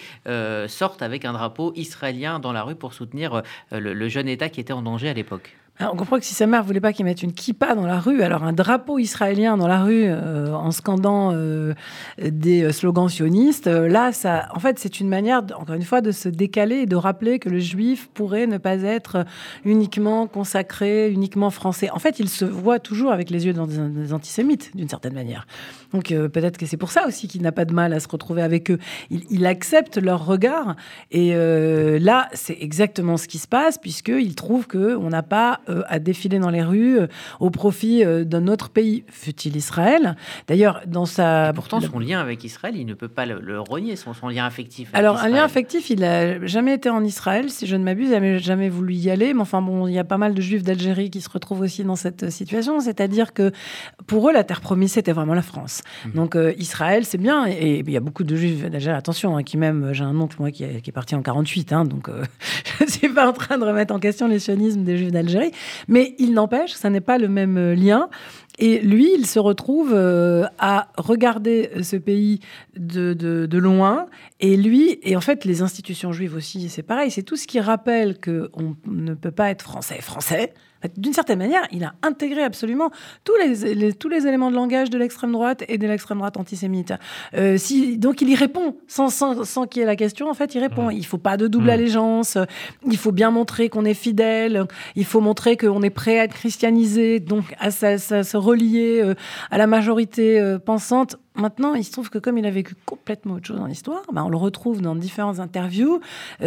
sortent 0.67 1.01
avec 1.01 1.25
un 1.25 1.33
drapeau 1.33 1.73
israélien 1.75 2.39
dans 2.39 2.51
la 2.51 2.63
rue 2.63 2.75
pour 2.75 2.93
soutenir 2.93 3.41
le 3.71 4.09
jeune 4.09 4.27
État 4.27 4.49
qui 4.49 4.59
était 4.59 4.73
en 4.73 4.81
danger 4.81 5.09
à 5.09 5.13
l'époque. 5.13 5.55
On 5.81 5.97
comprend 5.97 6.19
que 6.19 6.25
si 6.25 6.33
sa 6.33 6.47
mère 6.47 6.63
voulait 6.63 6.79
pas 6.79 6.93
qu'il 6.93 7.03
mette 7.03 7.21
une 7.21 7.33
kippa 7.33 7.75
dans 7.75 7.85
la 7.85 7.99
rue, 7.99 8.21
alors 8.21 8.43
un 8.43 8.53
drapeau 8.53 8.97
israélien 8.97 9.57
dans 9.57 9.67
la 9.67 9.83
rue 9.83 10.05
euh, 10.05 10.53
en 10.53 10.71
scandant 10.71 11.31
euh, 11.33 11.73
des 12.21 12.63
euh, 12.63 12.71
slogans 12.71 13.09
sionistes, 13.09 13.67
là, 13.67 14.13
ça, 14.13 14.47
en 14.55 14.59
fait, 14.59 14.79
c'est 14.79 15.01
une 15.01 15.09
manière, 15.09 15.43
encore 15.59 15.75
une 15.75 15.83
fois, 15.83 15.99
de 15.99 16.11
se 16.11 16.29
décaler 16.29 16.77
et 16.77 16.85
de 16.85 16.95
rappeler 16.95 17.39
que 17.39 17.49
le 17.49 17.59
juif 17.59 18.09
pourrait 18.13 18.47
ne 18.47 18.57
pas 18.57 18.77
être 18.83 19.25
uniquement 19.65 20.27
consacré, 20.27 21.11
uniquement 21.11 21.49
français. 21.49 21.89
En 21.89 21.99
fait, 21.99 22.19
il 22.19 22.29
se 22.29 22.45
voit 22.45 22.79
toujours 22.79 23.11
avec 23.11 23.29
les 23.29 23.45
yeux 23.45 23.53
des 23.53 24.13
antisémites, 24.13 24.71
d'une 24.75 24.89
certaine 24.89 25.13
manière. 25.13 25.45
Donc 25.93 26.07
peut-être 26.07 26.57
que 26.57 26.65
c'est 26.65 26.77
pour 26.77 26.91
ça 26.91 27.07
aussi 27.07 27.27
qu'il 27.27 27.41
n'a 27.41 27.53
pas 27.53 27.63
de 27.63 27.73
mal 27.73 27.93
à 27.93 27.99
se 28.01 28.07
retrouver 28.07 28.41
avec 28.41 28.69
eux. 28.69 28.79
Il, 29.09 29.45
accepte 29.45 29.97
leur 29.97 30.25
regard 30.25 30.75
et 31.11 31.33
là, 31.99 32.27
c'est 32.33 32.57
exactement 32.59 33.15
ce 33.17 33.27
qui 33.27 33.37
se 33.37 33.47
passe 33.47 33.77
puisqu'il 33.77 34.35
trouve 34.35 34.67
que 34.67 34.95
on 34.95 35.09
n'a 35.09 35.23
pas 35.23 35.61
euh, 35.69 35.81
à 35.87 35.99
défiler 35.99 36.39
dans 36.39 36.49
les 36.49 36.61
rues 36.61 36.99
euh, 36.99 37.07
au 37.39 37.49
profit 37.49 38.03
euh, 38.03 38.23
d'un 38.23 38.47
autre 38.47 38.69
pays, 38.69 39.03
fut-il 39.09 39.55
Israël. 39.55 40.15
D'ailleurs, 40.47 40.81
dans 40.85 41.05
sa... 41.05 41.51
pourtant, 41.55 41.81
son 41.81 41.99
lien 41.99 42.19
avec 42.19 42.43
Israël, 42.43 42.75
il 42.77 42.85
ne 42.85 42.93
peut 42.93 43.07
pas 43.07 43.25
le, 43.25 43.59
renier, 43.59 43.95
son, 43.95 44.13
lien 44.27 44.45
affectif. 44.45 44.89
Alors, 44.93 45.17
un 45.17 45.29
lien 45.29 45.43
affectif, 45.43 45.89
il 45.89 46.01
n'a 46.01 46.45
jamais 46.45 46.75
été 46.75 46.89
en 46.89 47.03
Israël, 47.03 47.49
si 47.49 47.65
je 47.65 47.75
ne 47.75 47.83
m'abuse, 47.83 48.09
il 48.09 48.19
n'a 48.19 48.37
jamais 48.37 48.69
voulu 48.69 48.93
y 48.93 49.09
aller. 49.09 49.33
Mais 49.33 49.41
enfin, 49.41 49.61
bon, 49.61 49.87
il 49.87 49.93
y 49.93 49.99
a 49.99 50.03
pas 50.03 50.17
mal 50.17 50.33
de 50.33 50.41
juifs 50.41 50.63
d'Algérie 50.63 51.09
qui 51.09 51.21
se 51.21 51.29
retrouvent 51.29 51.61
aussi 51.61 51.83
dans 51.83 51.95
cette 51.95 52.29
situation. 52.29 52.79
C'est-à-dire 52.79 53.33
que 53.33 53.51
pour 54.05 54.29
eux, 54.29 54.33
la 54.33 54.43
terre 54.43 54.61
promise, 54.61 54.93
c'était 54.93 55.13
vraiment 55.13 55.33
la 55.33 55.41
France. 55.41 55.81
Mmh. 56.05 56.11
Donc, 56.11 56.37
Israël, 56.57 57.05
c'est 57.05 57.17
bien. 57.17 57.47
Et 57.47 57.79
il 57.79 57.91
y 57.91 57.97
a 57.97 58.01
beaucoup 58.01 58.23
de 58.23 58.35
juifs 58.35 58.69
d'Algérie, 58.69 58.95
attention, 58.95 59.35
hein, 59.35 59.43
qui 59.43 59.57
même, 59.57 59.93
j'ai 59.93 60.03
un 60.03 60.19
oncle, 60.19 60.37
moi, 60.39 60.51
qui, 60.51 60.63
est, 60.63 60.91
parti 60.91 61.15
en 61.15 61.21
48. 61.21 61.73
Hein, 61.73 61.85
donc, 61.85 62.09
je 62.79 62.83
ne 62.83 62.89
suis 62.89 63.09
pas 63.09 63.27
en 63.27 63.33
train 63.33 63.57
de 63.57 63.65
remettre 63.65 63.93
en 63.93 63.99
question 63.99 64.27
les 64.27 64.39
sionismes 64.39 64.83
des 64.83 64.97
juifs 64.97 65.11
d'Algérie. 65.11 65.51
Mais 65.87 66.15
il 66.17 66.33
n'empêche, 66.33 66.71
ça 66.71 66.89
n'est 66.89 67.01
pas 67.01 67.17
le 67.17 67.27
même 67.27 67.57
euh, 67.57 67.75
lien. 67.75 68.09
Et 68.59 68.79
lui, 68.79 69.11
il 69.17 69.25
se 69.25 69.39
retrouve 69.39 69.91
euh, 69.93 70.45
à 70.59 70.87
regarder 70.97 71.69
ce 71.81 71.95
pays 71.95 72.39
de, 72.77 73.13
de, 73.13 73.57
loin. 73.57 74.07
Et 74.39 74.57
lui, 74.57 74.99
et 75.03 75.15
en 75.15 75.21
fait, 75.21 75.45
les 75.45 75.61
institutions 75.61 76.13
juives 76.13 76.35
aussi, 76.35 76.69
c'est 76.69 76.83
pareil. 76.83 77.11
C'est 77.11 77.23
tout 77.23 77.35
ce 77.35 77.47
qui 77.47 77.59
rappelle 77.59 78.19
qu'on 78.19 78.75
ne 78.87 79.13
peut 79.13 79.31
pas 79.31 79.49
être 79.49 79.61
français 79.61 80.01
français 80.01 80.53
d'une 80.97 81.13
certaine 81.13 81.39
manière, 81.39 81.63
il 81.71 81.83
a 81.83 81.93
intégré 82.01 82.43
absolument 82.43 82.91
tous 83.23 83.35
les, 83.35 83.93
tous 83.93 84.09
les 84.09 84.27
éléments 84.27 84.49
de 84.49 84.55
langage 84.55 84.89
de 84.89 84.97
l'extrême 84.97 85.31
droite 85.31 85.63
et 85.67 85.77
de 85.77 85.87
l'extrême 85.87 86.19
droite 86.19 86.37
antisémite. 86.37 86.93
Euh, 87.33 87.57
si, 87.57 87.97
donc 87.97 88.21
il 88.21 88.29
y 88.29 88.35
répond, 88.35 88.77
sans, 88.87 89.09
sans, 89.09 89.67
qu'il 89.67 89.81
y 89.81 89.83
ait 89.83 89.87
la 89.87 89.95
question, 89.95 90.29
en 90.29 90.33
fait, 90.33 90.55
il 90.55 90.59
répond. 90.59 90.89
Il 90.89 90.99
ne 90.99 91.03
faut 91.03 91.17
pas 91.17 91.37
de 91.37 91.47
double 91.47 91.69
allégeance, 91.69 92.37
il 92.85 92.97
faut 92.97 93.11
bien 93.11 93.31
montrer 93.31 93.69
qu'on 93.69 93.85
est 93.85 93.93
fidèle, 93.93 94.65
il 94.95 95.05
faut 95.05 95.21
montrer 95.21 95.57
qu'on 95.57 95.81
est 95.81 95.89
prêt 95.89 96.19
à 96.19 96.23
être 96.25 96.33
christianisé, 96.33 97.19
donc 97.19 97.55
à, 97.59 97.71
se 97.71 98.37
relier 98.37 98.44
euh, 98.51 99.13
à 99.51 99.57
la 99.57 99.67
majorité 99.67 100.39
euh, 100.39 100.59
pensante. 100.59 101.17
Maintenant, 101.35 101.73
il 101.73 101.83
se 101.83 101.91
trouve 101.91 102.09
que 102.09 102.17
comme 102.17 102.37
il 102.37 102.45
a 102.45 102.51
vécu 102.51 102.75
complètement 102.85 103.35
autre 103.35 103.47
chose 103.47 103.57
dans 103.57 103.65
l'histoire, 103.65 104.03
ben, 104.13 104.23
on 104.23 104.29
le 104.29 104.37
retrouve 104.37 104.81
dans 104.81 104.95
différentes 104.95 105.39
interviews, 105.39 105.99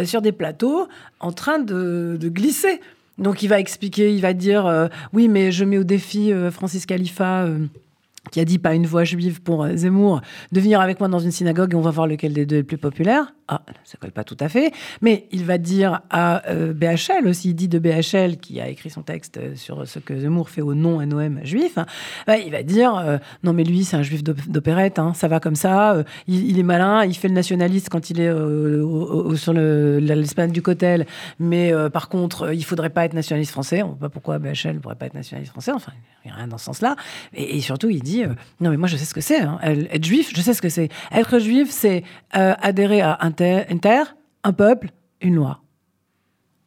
sur 0.03 0.21
des 0.21 0.31
plateaux, 0.31 0.87
en 1.19 1.31
train 1.31 1.59
de, 1.59 2.17
glisser. 2.21 2.79
Donc 3.19 3.43
il 3.43 3.47
va 3.47 3.59
expliquer, 3.59 4.13
il 4.13 4.21
va 4.21 4.33
dire 4.33 4.65
euh, 4.65 4.87
oui, 5.13 5.27
mais 5.27 5.51
je 5.51 5.65
mets 5.65 5.77
au 5.77 5.83
défi 5.83 6.31
euh, 6.31 6.49
Francis 6.49 6.85
Khalifa. 6.85 7.43
Euh, 7.43 7.67
qui 8.31 8.39
a 8.39 8.45
dit 8.45 8.59
pas 8.59 8.75
une 8.75 8.85
voix 8.85 9.05
juive 9.05 9.41
pour 9.41 9.65
Zemmour, 9.73 10.21
de 10.51 10.59
venir 10.59 10.81
avec 10.81 10.99
moi 10.99 11.07
dans 11.07 11.19
une 11.19 11.31
synagogue 11.31 11.73
et 11.73 11.75
on 11.75 11.81
va 11.81 11.89
voir 11.89 12.05
lequel 12.05 12.33
des 12.33 12.45
deux 12.45 12.57
est 12.57 12.59
le 12.59 12.65
plus 12.65 12.77
populaire. 12.77 13.33
Ah, 13.51 13.63
ça 13.83 13.97
colle 13.99 14.11
pas 14.11 14.23
tout 14.23 14.37
à 14.39 14.47
fait. 14.47 14.71
Mais 15.01 15.25
il 15.31 15.43
va 15.43 15.57
dire 15.57 16.01
à 16.11 16.47
euh, 16.49 16.71
BHL 16.71 17.27
aussi, 17.27 17.55
dit 17.55 17.67
de 17.67 17.79
BHL, 17.79 18.37
qui 18.37 18.61
a 18.61 18.69
écrit 18.69 18.91
son 18.91 19.01
texte 19.01 19.37
euh, 19.37 19.55
sur 19.55 19.87
ce 19.87 19.97
que 19.97 20.15
Zemmour 20.19 20.51
fait 20.51 20.61
au 20.61 20.75
non-NOM 20.75 21.39
juif, 21.43 21.79
hein, 21.79 21.87
bah, 22.27 22.37
il 22.37 22.51
va 22.51 22.61
dire 22.61 22.95
euh, 22.95 23.17
non, 23.41 23.53
mais 23.53 23.63
lui, 23.63 23.85
c'est 23.85 23.97
un 23.97 24.03
juif 24.03 24.23
d'opérette, 24.23 24.99
hein, 24.99 25.15
ça 25.15 25.27
va 25.27 25.39
comme 25.39 25.55
ça, 25.55 26.03
il, 26.27 26.59
est 26.59 26.63
malin, 26.63 27.05
il 27.05 27.15
fait 27.15 27.27
le 27.27 27.33
nationaliste 27.33 27.89
quand 27.89 28.11
il 28.11 28.21
est 28.21 28.31
sur 29.35 29.53
l'Espagne 29.53 30.51
du 30.51 30.61
Cotel, 30.61 31.07
mais 31.39 31.73
par 31.91 32.07
contre, 32.07 32.53
il 32.53 32.63
faudrait 32.63 32.91
pas 32.91 33.05
être 33.05 33.13
nationaliste 33.13 33.51
français. 33.51 33.81
On 33.81 33.87
ne 33.87 33.91
voit 33.93 33.99
pas 34.01 34.09
pourquoi 34.09 34.37
BHL 34.37 34.73
ne 34.73 34.79
pourrait 34.79 34.95
pas 34.95 35.07
être 35.07 35.15
nationaliste 35.15 35.51
français, 35.53 35.71
enfin, 35.71 35.93
il 36.23 36.27
n'y 36.27 36.33
a 36.33 36.37
rien 36.37 36.47
dans 36.47 36.59
ce 36.59 36.65
sens-là. 36.65 36.95
Et, 37.33 37.61
surtout, 37.61 37.89
il 37.89 38.03
dit 38.03 38.23
non, 38.59 38.69
mais 38.69 38.77
moi, 38.77 38.87
je 38.87 38.95
sais 38.95 39.05
ce 39.05 39.15
que 39.15 39.21
c'est. 39.21 39.41
Hein. 39.41 39.59
Être 39.63 40.05
juif, 40.05 40.31
je 40.35 40.41
sais 40.41 40.53
ce 40.53 40.61
que 40.61 40.69
c'est. 40.69 40.89
Être 41.11 41.39
juif, 41.39 41.69
c'est 41.71 42.03
adhérer 42.31 43.01
à 43.01 43.17
un 43.21 43.31
une 43.41 43.79
terre, 43.79 44.15
un 44.43 44.53
peuple, 44.53 44.91
une 45.21 45.35
loi. 45.35 45.61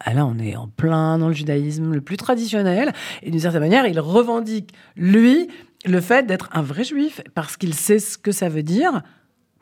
Ah 0.01 0.15
là, 0.15 0.27
on 0.27 0.39
est 0.39 0.57
en 0.57 0.69
plein 0.69 1.19
dans 1.19 1.29
le 1.29 1.35
judaïsme 1.35 1.93
le 1.93 2.01
plus 2.01 2.17
traditionnel. 2.17 2.93
Et 3.23 3.31
d'une 3.31 3.41
certaine 3.41 3.61
manière, 3.61 3.87
il 3.87 4.01
revendique, 4.01 4.73
lui, 4.97 5.49
le 5.85 6.01
fait 6.01 6.27
d'être 6.27 6.49
un 6.53 6.63
vrai 6.63 6.85
juif, 6.85 7.21
parce 7.35 7.57
qu'il 7.57 7.75
sait 7.75 7.99
ce 7.99 8.19
que 8.19 8.33
ça 8.33 8.49
veut 8.49 8.63
dire 8.65 9.03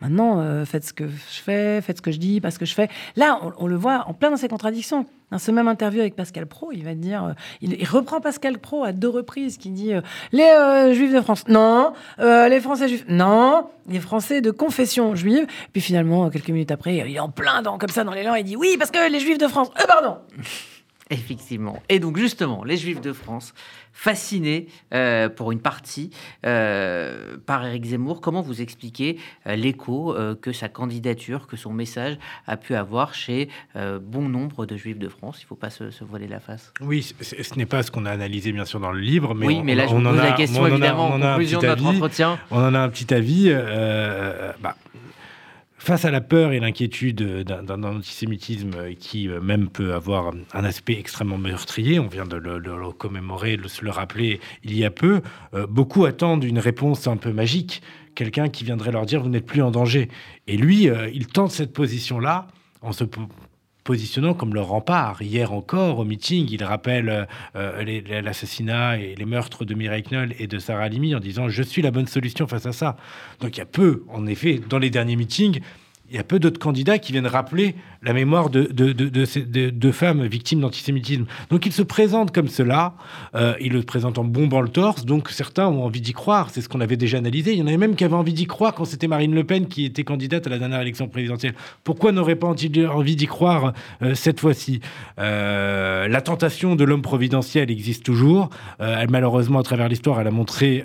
Maintenant, 0.01 0.41
euh, 0.41 0.65
faites 0.65 0.85
ce 0.85 0.93
que 0.93 1.07
je 1.07 1.41
fais, 1.43 1.81
faites 1.83 1.99
ce 1.99 2.03
que 2.03 2.11
je 2.11 2.19
dis, 2.19 2.41
pas 2.41 2.51
ce 2.51 2.59
que 2.59 2.65
je 2.65 2.75
fais. 2.75 2.89
Là, 3.17 3.41
on, 3.59 3.67
le 3.67 3.77
voit 3.77 4.05
en 4.07 4.15
plein 4.15 4.31
dans 4.31 4.37
ses 4.37 4.49
contradictions. 4.49 5.07
Dans 5.31 5.39
ce 5.39 5.51
même 5.53 5.69
interview 5.69 6.01
avec 6.01 6.17
Pascal 6.17 6.47
Pro, 6.47 6.73
il 6.73 6.85
va 6.85 6.95
dire, 6.95 7.25
euh, 7.25 7.33
il, 7.61 7.87
reprend 7.87 8.21
Pascal 8.21 8.59
Pro 8.59 8.83
à 8.83 8.93
deux 8.93 9.09
reprises, 9.09 9.59
qui 9.59 9.71
dit 9.71 9.95
euh, 9.95 10.01
les 10.33 10.95
Juifs 10.95 11.13
de 11.13 11.21
France, 11.21 11.47
non, 11.47 11.93
les 12.19 12.61
Français 12.61 12.89
juifs, 12.89 13.05
non, 13.09 13.69
les 13.89 14.01
Français 14.01 14.41
de 14.41 14.51
confession 14.51 15.15
juive. 15.15 15.47
Puis 15.73 15.83
finalement, 15.83 16.31
quelques 16.31 16.49
minutes 16.49 16.71
après, 16.71 16.97
il 16.97 17.15
est 17.15 17.21
en 17.21 17.29
plein 17.29 17.63
dans 17.63 17.79
comme 17.79 17.91
ça 17.91 18.05
dans 18.05 18.13
l'élan, 18.13 18.35
il 18.35 18.45
dit 18.45 18.57
oui, 18.57 18.77
parce 18.79 18.91
que 18.91 19.11
les 19.11 19.21
Juifs 19.21 19.39
de 19.39 19.49
France, 19.49 19.71
euh, 19.81 19.87
pardon. 19.87 20.19
Effectivement. 21.11 21.83
Et 21.89 21.99
donc 21.99 22.17
justement, 22.17 22.63
les 22.63 22.77
Juifs 22.77 23.01
de 23.01 23.13
France, 23.13 23.53
fascinés 23.93 24.69
euh, 24.95 25.29
pour 25.29 25.53
une 25.53 25.61
partie 25.61 26.11
euh, 26.47 27.37
par 27.45 27.67
Éric 27.67 27.85
Zemmour, 27.85 28.21
comment 28.21 28.43
vous 28.43 28.63
expliquez 28.63 29.19
euh, 29.47 29.57
l'écho 29.57 30.15
que 30.41 30.53
sa 30.53 30.69
candidature, 30.69 31.47
que 31.47 31.57
son 31.57 31.73
message 31.73 32.17
a 32.47 32.57
pu 32.57 32.75
avoir 32.75 33.15
chez 33.15 33.49
bon 33.75 34.29
nombre 34.29 34.67
de 34.67 34.77
Juifs 34.77 34.99
de 34.99 35.09
France? 35.09 35.39
Il 35.41 35.45
ne 35.45 35.49
faut 35.49 35.55
pas 35.57 35.71
se, 35.71 35.85
voiler 36.05 36.29
la 36.29 36.41
face. 36.41 36.73
Oui, 36.81 37.03
ce 37.21 37.55
n'est 37.57 37.67
pas 37.67 37.83
ce 37.83 37.91
qu'on 37.91 38.07
a 38.07 38.11
analysé 38.11 38.53
bien 38.53 38.65
sûr 38.65 38.81
dans 38.81 38.93
le 38.93 39.01
livre, 39.01 39.35
mais 39.35 39.47
oui, 39.47 39.59
on, 39.61 39.65
mais 39.65 39.75
là 39.75 39.87
je 39.87 39.95
vous 39.95 40.03
pose 40.03 40.17
la 40.17 40.33
question 40.33 40.67
évidemment 40.67 41.15
en 41.15 41.21
conclusion 41.21 41.61
de 41.61 41.67
notre 41.67 41.87
entretien. 41.87 42.39
On 42.51 42.59
en 42.59 42.75
a 42.75 42.79
un 42.79 42.89
petit 42.89 43.13
avis. 43.13 43.53
Bah, 44.61 44.77
Face 45.81 46.05
à 46.05 46.11
la 46.11 46.21
peur 46.21 46.53
et 46.53 46.61
l'inquiétude 46.61 47.43
d'un 47.43 47.83
antisémitisme 47.85 48.95
qui 48.99 49.29
euh, 49.29 49.41
même 49.41 49.71
peut 49.71 49.95
avoir 49.95 50.31
un 50.53 50.65
aspect 50.65 50.93
extrêmement 50.99 51.39
meurtrier, 51.39 51.99
on 51.99 52.07
vient 52.07 52.27
de 52.27 52.37
le, 52.37 52.93
commémorer, 52.93 53.57
de 53.57 53.67
le 53.81 53.91
rappeler 53.91 54.41
il 54.63 54.77
y 54.77 54.85
a 54.85 54.91
peu, 54.91 55.23
euh, 55.55 55.67
beaucoup 55.67 56.05
attendent 56.05 56.45
une 56.45 56.59
réponse 56.59 57.07
un 57.07 57.17
peu 57.17 57.33
magique, 57.33 57.81
quelqu'un 58.15 58.51
qui 58.51 58.63
viendrait 58.63 58.93
leur 58.93 59.07
dire 59.07 59.23
vous 59.23 59.31
n'êtes 59.31 59.47
plus 59.47 59.63
en 59.63 59.71
danger. 59.71 60.11
Et 60.47 60.59
lui, 60.59 60.91
euh, 60.91 61.09
il 61.15 61.29
tente 61.29 61.51
cette 61.51 61.73
position-là 61.73 62.49
en 62.83 62.93
se 62.93 63.05
positionnant 63.85 64.35
comme 64.35 64.55
le 64.55 64.61
rempart. 64.61 65.23
Hier 65.23 65.53
encore, 65.53 65.99
au 65.99 66.05
meeting, 66.05 66.49
il 66.51 66.65
rappelle 66.65 67.27
l'assassinat 67.55 68.99
et 68.99 69.15
les 69.17 69.25
meurtres 69.25 69.65
de 69.65 69.75
Mireille 69.75 70.03
Knoll 70.03 70.35
et 70.39 70.47
de 70.47 70.59
Sarah 70.59 70.85
Halimi 70.85 71.15
en 71.15 71.21
disant 71.21 71.49
Je 71.49 71.63
suis 71.63 71.83
la 71.83 71.91
bonne 71.91 72.07
solution 72.07 72.47
face 72.47 72.67
à 72.67 72.73
ça. 72.73 72.97
Donc 73.41 73.57
il 73.57 73.59
y 73.59 73.63
a 73.63 73.67
peu, 73.67 74.05
en 74.09 74.27
effet, 74.27 74.61
dans 74.69 74.79
les 74.79 74.91
derniers 74.91 75.17
meetings, 75.17 75.61
il 76.11 76.17
y 76.17 76.19
a 76.19 76.25
peu 76.25 76.41
d'autres 76.41 76.59
candidats 76.59 76.99
qui 76.99 77.13
viennent 77.13 77.27
rappeler 77.27 77.77
la 78.03 78.15
mémoire 78.15 78.49
de, 78.49 78.63
de, 78.63 78.93
de, 78.93 79.93
femmes 79.93 80.27
victimes 80.27 80.61
d'antisémitisme. 80.61 81.27
Donc 81.51 81.67
il 81.67 81.73
se 81.73 81.83
présente 81.83 82.33
comme 82.33 82.49
cela, 82.49 82.95
euh, 83.35 83.55
il 83.61 83.73
le 83.73 83.83
présente 83.83 84.19
en 84.19 84.25
bombant 84.25 84.63
le 84.63 84.71
torse, 84.71 85.05
donc 85.05 85.29
certains 85.29 85.67
ont 85.67 85.85
envie 85.85 86.01
d'y 86.01 86.13
croire, 86.13 86.49
c'est 86.51 86.63
ce 86.63 86.69
qu'on 86.69 86.81
avait 86.81 86.97
déjà 86.97 87.19
analysé. 87.19 87.53
Il 87.53 87.59
y 87.59 87.63
en 87.63 87.67
avait 87.67 87.77
même 87.77 87.97
qui 87.97 88.05
avaient 88.05 88.15
envie 88.15 88.33
d'y 88.33 88.47
croire 88.47 88.75
quand 88.75 88.87
c'était 88.87 89.09
Marine 89.09 89.35
Le 89.35 89.45
Pen 89.45 89.67
qui 89.67 89.85
était 89.85 90.05
candidate 90.05 90.47
à 90.47 90.51
la 90.51 90.59
dernière 90.59 90.81
élection 90.81 91.09
présidentielle. 91.09 91.55
Pourquoi 91.85 92.13
n'aurait 92.13 92.37
pas 92.37 92.47
envie 92.47 92.71
d'y 92.71 93.27
croire 93.27 93.75
euh, 94.03 94.15
cette 94.15 94.41
fois-ci? 94.41 94.81
Euh, 95.19 96.09
La 96.09 96.23
tentation 96.23 96.77
de 96.77 96.85
l'homme 96.85 97.03
providentiel 97.03 97.71
existe 97.71 98.05
toujours. 98.05 98.49
elle, 98.79 99.11
malheureusement, 99.11 99.59
à 99.59 99.63
travers 99.63 99.89
l'histoire, 99.89 100.21
elle 100.21 100.27
a 100.27 100.31
montré 100.31 100.85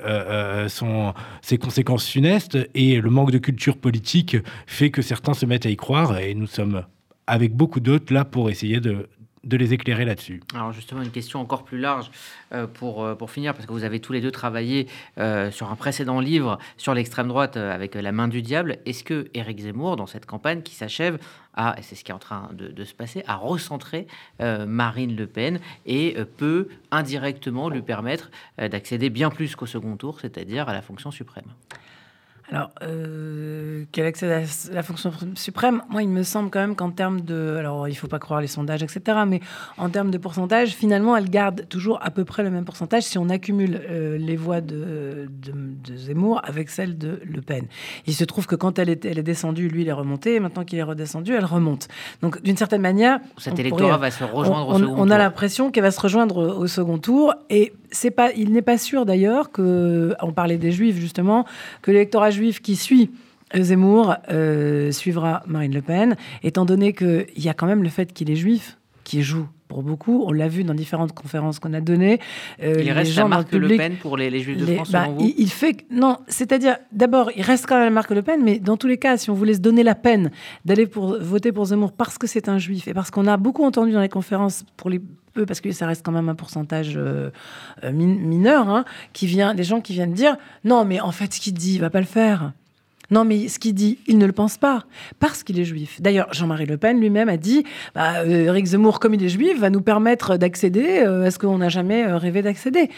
ses 1.41 1.57
conséquences 1.57 2.07
funestes 2.07 2.57
et 2.73 2.99
le 2.99 3.09
manque 3.09 3.31
de 3.31 3.37
culture 3.37 3.77
politique 3.77 4.37
fait 4.67 4.89
que 4.89 5.01
certains 5.01 5.33
se 5.33 5.45
mettent 5.45 5.65
à 5.65 5.69
y 5.69 5.75
croire 5.77 6.17
et 6.17 6.33
nous 6.33 6.47
sommes 6.47 6.83
avec 7.27 7.55
beaucoup 7.55 7.79
d'autres 7.79 8.13
là 8.13 8.25
pour 8.25 8.49
essayer 8.49 8.79
de, 8.79 9.07
les 9.43 9.73
éclairer 9.73 10.05
là-dessus. 10.05 10.41
Alors 10.53 10.71
justement, 10.73 11.01
une 11.01 11.11
question 11.11 11.39
encore 11.39 11.63
plus 11.63 11.79
large 11.79 12.09
euh, 12.51 12.67
pour, 12.67 13.03
euh, 13.03 13.15
pour 13.15 13.29
finir, 13.29 13.53
parce 13.53 13.65
que 13.65 13.71
vous 13.71 13.83
avez 13.83 13.99
tous 13.99 14.11
les 14.11 14.21
deux 14.21 14.31
travaillé 14.31 14.87
euh, 15.17 15.51
sur 15.51 15.71
un 15.71 15.75
précédent 15.75 16.19
livre 16.19 16.57
sur 16.77 16.93
l'extrême 16.93 17.27
droite 17.27 17.57
avec 17.57 17.95
La 17.95 18.11
main 18.11 18.27
du 18.27 18.41
diable. 18.41 18.77
Est-ce 18.85 19.03
que 19.03 19.27
Éric 19.33 19.59
Zemmour, 19.59 19.97
dans 19.97 20.07
cette 20.07 20.25
campagne 20.25 20.61
qui 20.61 20.75
s'achève, 20.75 21.19
a, 21.53 21.75
et 21.77 21.83
c'est 21.83 21.95
ce 21.95 22.03
qui 22.03 22.11
est 22.11 22.15
en 22.15 22.19
train 22.19 22.49
de, 22.53 22.67
de 22.67 22.83
se 22.83 22.93
passer, 22.93 23.23
a 23.27 23.35
recentré 23.35 24.07
Marine 24.39 25.15
Le 25.15 25.25
Pen 25.25 25.59
et 25.85 26.17
peut 26.37 26.67
indirectement 26.91 27.69
lui 27.69 27.81
permettre 27.81 28.29
d'accéder 28.57 29.09
bien 29.09 29.29
plus 29.29 29.55
qu'au 29.55 29.65
second 29.65 29.95
tour, 29.95 30.19
c'est-à-dire 30.19 30.67
à 30.67 30.73
la 30.73 30.81
fonction 30.81 31.11
suprême? 31.11 31.45
Alors, 32.51 32.69
euh, 32.83 33.85
qu'elle 33.91 34.05
accède 34.05 34.31
à 34.31 34.73
la 34.73 34.83
fonction 34.83 35.11
suprême, 35.33 35.81
moi, 35.89 36.03
il 36.03 36.09
me 36.09 36.21
semble 36.21 36.51
quand 36.51 36.59
même 36.59 36.75
qu'en 36.75 36.91
termes 36.91 37.21
de. 37.21 37.55
Alors, 37.57 37.87
il 37.87 37.91
ne 37.91 37.95
faut 37.95 38.07
pas 38.07 38.19
croire 38.19 38.39
les 38.39 38.47
sondages, 38.47 38.83
etc. 38.83 39.19
Mais 39.27 39.41
en 39.77 39.89
termes 39.89 40.11
de 40.11 40.17
pourcentage, 40.19 40.69
finalement, 40.75 41.17
elle 41.17 41.29
garde 41.29 41.67
toujours 41.69 41.97
à 42.03 42.11
peu 42.11 42.23
près 42.23 42.43
le 42.43 42.51
même 42.51 42.63
pourcentage 42.63 43.03
si 43.03 43.17
on 43.17 43.29
accumule 43.29 43.81
euh, 43.89 44.17
les 44.17 44.35
voix 44.35 44.61
de, 44.61 45.27
de, 45.27 45.95
Zemmour 45.95 46.39
avec 46.43 46.69
celles 46.69 46.97
de 46.97 47.19
Le 47.25 47.41
Pen. 47.41 47.65
Il 48.05 48.13
se 48.13 48.23
trouve 48.23 48.45
que 48.45 48.55
quand 48.55 48.77
elle 48.77 48.89
est, 48.89 49.05
elle 49.05 49.17
est 49.17 49.23
descendue, 49.23 49.67
lui, 49.67 49.81
il 49.81 49.87
est 49.87 49.93
remonté. 49.93 50.35
Et 50.35 50.39
maintenant 50.39 50.65
qu'il 50.65 50.77
est 50.77 50.83
redescendu, 50.83 51.33
elle 51.33 51.45
remonte. 51.45 51.87
Donc, 52.21 52.41
d'une 52.43 52.57
certaine 52.57 52.81
manière. 52.81 53.19
Cet 53.37 53.57
électorat 53.57 53.97
va 53.97 54.11
se 54.11 54.23
rejoindre 54.23 54.67
on, 54.67 54.75
au 54.75 54.79
second 54.79 54.93
on, 54.97 55.07
on 55.07 55.09
a 55.09 55.17
l'impression 55.17 55.71
qu'elle 55.71 55.83
va 55.83 55.91
se 55.91 56.01
rejoindre 56.01 56.37
au 56.37 56.67
second 56.67 56.99
tour. 56.99 57.33
Et 57.49 57.73
c'est 57.95 58.11
pas, 58.11 58.31
il 58.33 58.51
n'est 58.51 58.61
pas 58.61 58.77
sûr 58.77 59.05
d'ailleurs 59.05 59.51
que. 59.51 60.13
On 60.21 60.31
parlait 60.31 60.57
des 60.57 60.71
Juifs, 60.71 60.97
justement, 60.97 61.45
que 61.81 61.91
l'électorat 61.91 62.29
juif 62.29 62.61
qui 62.61 62.75
suit 62.75 63.11
Zemmour 63.53 64.15
euh, 64.29 64.91
suivra 64.91 65.43
Marine 65.45 65.73
Le 65.73 65.81
Pen, 65.81 66.15
étant 66.43 66.65
donné 66.65 66.93
qu'il 66.93 67.25
y 67.37 67.49
a 67.49 67.53
quand 67.53 67.67
même 67.67 67.83
le 67.83 67.89
fait 67.89 68.11
qu'il 68.11 68.29
est 68.29 68.35
juif 68.35 68.77
qui 69.03 69.21
joue 69.21 69.47
pour 69.67 69.83
beaucoup. 69.83 70.23
On 70.27 70.31
l'a 70.31 70.47
vu 70.47 70.63
dans 70.63 70.73
différentes 70.73 71.13
conférences 71.13 71.59
qu'on 71.59 71.73
a 71.73 71.81
données. 71.81 72.19
Euh, 72.61 72.75
il 72.79 72.91
reste 72.91 73.15
la 73.15 73.27
marque 73.27 73.51
Le 73.51 73.75
Pen 73.75 73.95
pour 73.97 74.17
les, 74.17 74.39
Juifs 74.39 74.57
de 74.57 74.65
France, 74.75 74.91
bah, 74.91 75.07
il, 75.19 75.33
il, 75.37 75.49
fait 75.49 75.85
non, 75.89 76.17
c'est-à-dire 76.27 76.77
d'abord, 76.91 77.31
il 77.35 77.41
reste 77.41 77.65
quand 77.65 77.75
même 77.75 77.85
la 77.85 77.91
marque 77.91 78.11
Le 78.11 78.21
Pen, 78.21 78.41
mais 78.43 78.59
dans 78.59 78.77
tous 78.77 78.87
les 78.87 78.97
cas, 78.97 79.17
si 79.17 79.29
on 79.29 79.33
voulait 79.33 79.55
se 79.55 79.59
donner 79.59 79.83
la 79.83 79.95
peine 79.95 80.31
d'aller 80.65 80.85
pour 80.85 81.17
voter 81.19 81.51
pour 81.51 81.65
Zemmour 81.65 81.91
parce 81.91 82.17
que 82.17 82.27
c'est 82.27 82.49
un 82.49 82.57
Juif 82.57 82.87
et 82.87 82.93
parce 82.93 83.11
qu'on 83.11 83.27
a 83.27 83.37
beaucoup 83.37 83.63
entendu 83.63 83.91
dans 83.91 84.01
les 84.01 84.09
conférences 84.09 84.65
pour 84.77 84.89
les 84.89 85.01
peu 85.35 85.45
parce 85.45 85.61
que 85.61 85.71
ça 85.71 85.85
reste 85.85 86.03
quand 86.03 86.11
même 86.11 86.29
un 86.29 86.35
pourcentage 86.35 86.93
euh, 86.95 87.29
mineur, 87.91 88.69
hein, 88.69 88.85
qui 89.13 89.27
vient 89.27 89.53
des 89.53 89.63
gens 89.63 89.81
qui 89.81 89.93
viennent 89.93 90.13
dire 90.13 90.37
non, 90.63 90.85
mais 90.85 90.99
en 90.99 91.11
fait, 91.11 91.31
ce 91.33 91.39
qu'il 91.39 91.53
dit, 91.53 91.75
il 91.75 91.81
va 91.81 91.91
pas 91.91 91.99
le 91.99 92.07
faire. 92.07 92.53
Non, 93.11 93.25
mais 93.25 93.47
ce 93.47 93.59
qu'il 93.59 93.73
dit, 93.73 93.99
il 94.07 94.17
ne 94.17 94.25
le 94.25 94.31
pense 94.31 94.57
pas, 94.57 94.85
parce 95.19 95.43
qu'il 95.43 95.59
est 95.59 95.65
juif. 95.65 96.01
D'ailleurs, 96.01 96.33
Jean-Marie 96.33 96.65
Le 96.65 96.77
Pen 96.77 96.99
lui-même 96.99 97.29
a 97.29 97.37
dit 97.37 97.63
bah, 97.93 98.19
euh, 98.19 98.45
Eric 98.45 98.65
Zemmour, 98.65 98.99
comme 98.99 99.13
il 99.13 99.23
est 99.23 99.29
juif, 99.29 99.59
va 99.59 99.69
nous 99.69 99.81
permettre 99.81 100.37
d'accéder 100.37 101.03
euh, 101.05 101.25
à 101.25 101.31
ce 101.31 101.39
qu'on 101.39 101.57
n'a 101.57 101.69
jamais 101.69 102.05
euh, 102.05 102.17
rêvé 102.17 102.41
d'accéder. 102.41 102.89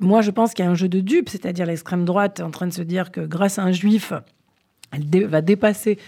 moi, 0.00 0.22
je 0.22 0.30
pense 0.30 0.54
qu'il 0.54 0.64
y 0.64 0.68
a 0.68 0.70
un 0.70 0.74
jeu 0.74 0.88
de 0.88 1.00
dupes, 1.00 1.28
c'est-à-dire 1.28 1.66
l'extrême 1.66 2.04
droite 2.04 2.40
en 2.40 2.50
train 2.50 2.66
de 2.66 2.72
se 2.72 2.82
dire 2.82 3.10
que 3.10 3.20
grâce 3.20 3.58
à 3.58 3.62
un 3.62 3.72
juif, 3.72 4.12
elle 4.94 5.26
va 5.26 5.40
dépasser 5.40 5.98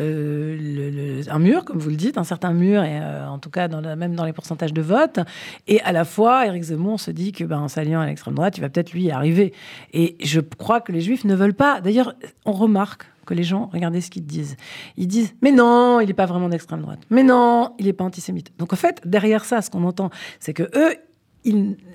euh, 0.00 1.22
un 1.28 1.38
mur, 1.38 1.64
comme 1.64 1.78
vous 1.78 1.90
le 1.90 1.96
dites, 1.96 2.18
un 2.18 2.24
certain 2.24 2.52
mur, 2.52 2.82
et 2.82 2.98
euh, 3.00 3.28
en 3.28 3.38
tout 3.38 3.50
cas 3.50 3.68
même 3.68 4.14
dans 4.14 4.24
les 4.24 4.32
pourcentages 4.32 4.72
de 4.72 4.82
vote. 4.82 5.20
Et 5.66 5.80
à 5.82 5.92
la 5.92 6.04
fois, 6.04 6.46
Éric 6.46 6.64
Zemmour 6.64 7.00
se 7.00 7.10
dit 7.10 7.32
que 7.32 7.44
ben, 7.44 7.58
en 7.58 7.68
s'alliant 7.68 8.00
à 8.00 8.06
l'extrême 8.06 8.34
droite, 8.34 8.56
il 8.58 8.60
va 8.60 8.68
peut-être 8.68 8.92
lui 8.92 9.04
y 9.04 9.10
arriver. 9.10 9.52
Et 9.92 10.16
je 10.22 10.40
crois 10.40 10.80
que 10.80 10.92
les 10.92 11.00
Juifs 11.00 11.24
ne 11.24 11.34
veulent 11.34 11.54
pas. 11.54 11.80
D'ailleurs, 11.80 12.14
on 12.44 12.52
remarque 12.52 13.06
que 13.26 13.34
les 13.34 13.42
gens, 13.42 13.68
regardez 13.72 14.00
ce 14.00 14.10
qu'ils 14.10 14.24
disent. 14.24 14.56
Ils 14.96 15.08
disent, 15.08 15.34
mais 15.42 15.52
non, 15.52 16.00
il 16.00 16.06
n'est 16.06 16.14
pas 16.14 16.26
vraiment 16.26 16.48
d'extrême 16.48 16.80
droite. 16.80 17.00
Mais 17.10 17.24
non, 17.24 17.74
il 17.78 17.86
n'est 17.86 17.92
pas 17.92 18.04
antisémite. 18.04 18.52
Donc 18.58 18.72
en 18.72 18.76
fait, 18.76 19.02
derrière 19.04 19.44
ça, 19.44 19.60
ce 19.62 19.68
qu'on 19.68 19.84
entend, 19.84 20.10
c'est 20.38 20.54
que 20.54 20.62
eux, 20.74 20.94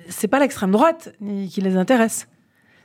c'est 0.10 0.28
pas 0.28 0.40
l'extrême 0.40 0.72
droite 0.72 1.14
qui 1.50 1.62
les 1.62 1.78
intéresse. 1.78 2.28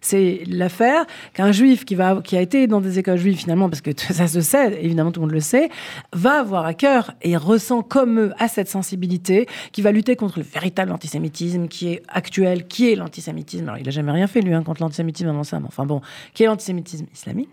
C'est 0.01 0.43
l'affaire 0.47 1.07
qu'un 1.35 1.53
juif 1.53 1.85
qui, 1.85 1.95
va, 1.95 2.21
qui 2.23 2.37
a 2.37 2.41
été 2.41 2.67
dans 2.67 2.81
des 2.81 2.99
écoles 2.99 3.19
juives, 3.19 3.37
finalement, 3.37 3.69
parce 3.69 3.81
que 3.81 3.91
ça 3.97 4.29
se 4.29 4.41
sait, 4.41 4.79
évidemment 4.83 5.13
tout 5.13 5.21
le 5.21 5.27
monde 5.27 5.35
le 5.35 5.41
sait, 5.41 5.69
va 6.13 6.41
avoir 6.41 6.65
à 6.67 6.75
cœur 6.75 7.13
et 7.23 7.37
ressent 7.37 7.83
comme 7.83 8.21
eux 8.21 8.33
à 8.39 8.49
cette 8.49 8.69
sensibilité 8.69 9.47
qui 9.73 9.83
va 9.83 9.93
lutter 9.93 10.17
contre 10.17 10.39
le 10.39 10.45
véritable 10.45 10.93
antisémitisme 10.93 11.69
qui 11.69 11.89
est 11.89 12.03
actuel, 12.09 12.67
qui 12.67 12.91
est 12.91 12.97
l'antisémitisme. 12.97 13.65
Alors, 13.65 13.79
il 13.79 13.85
n'a 13.85 13.91
jamais 13.91 14.13
rien 14.13 14.27
fait, 14.27 14.41
lui, 14.41 14.55
hein, 14.55 14.63
contre 14.63 14.83
l'antisémitisme 14.83 15.33
mais 15.33 15.39
enfin 15.39 15.87
bon, 15.87 16.01
qui 16.35 16.43
est 16.43 16.47
l'antisémitisme 16.47 17.07
islamique. 17.13 17.49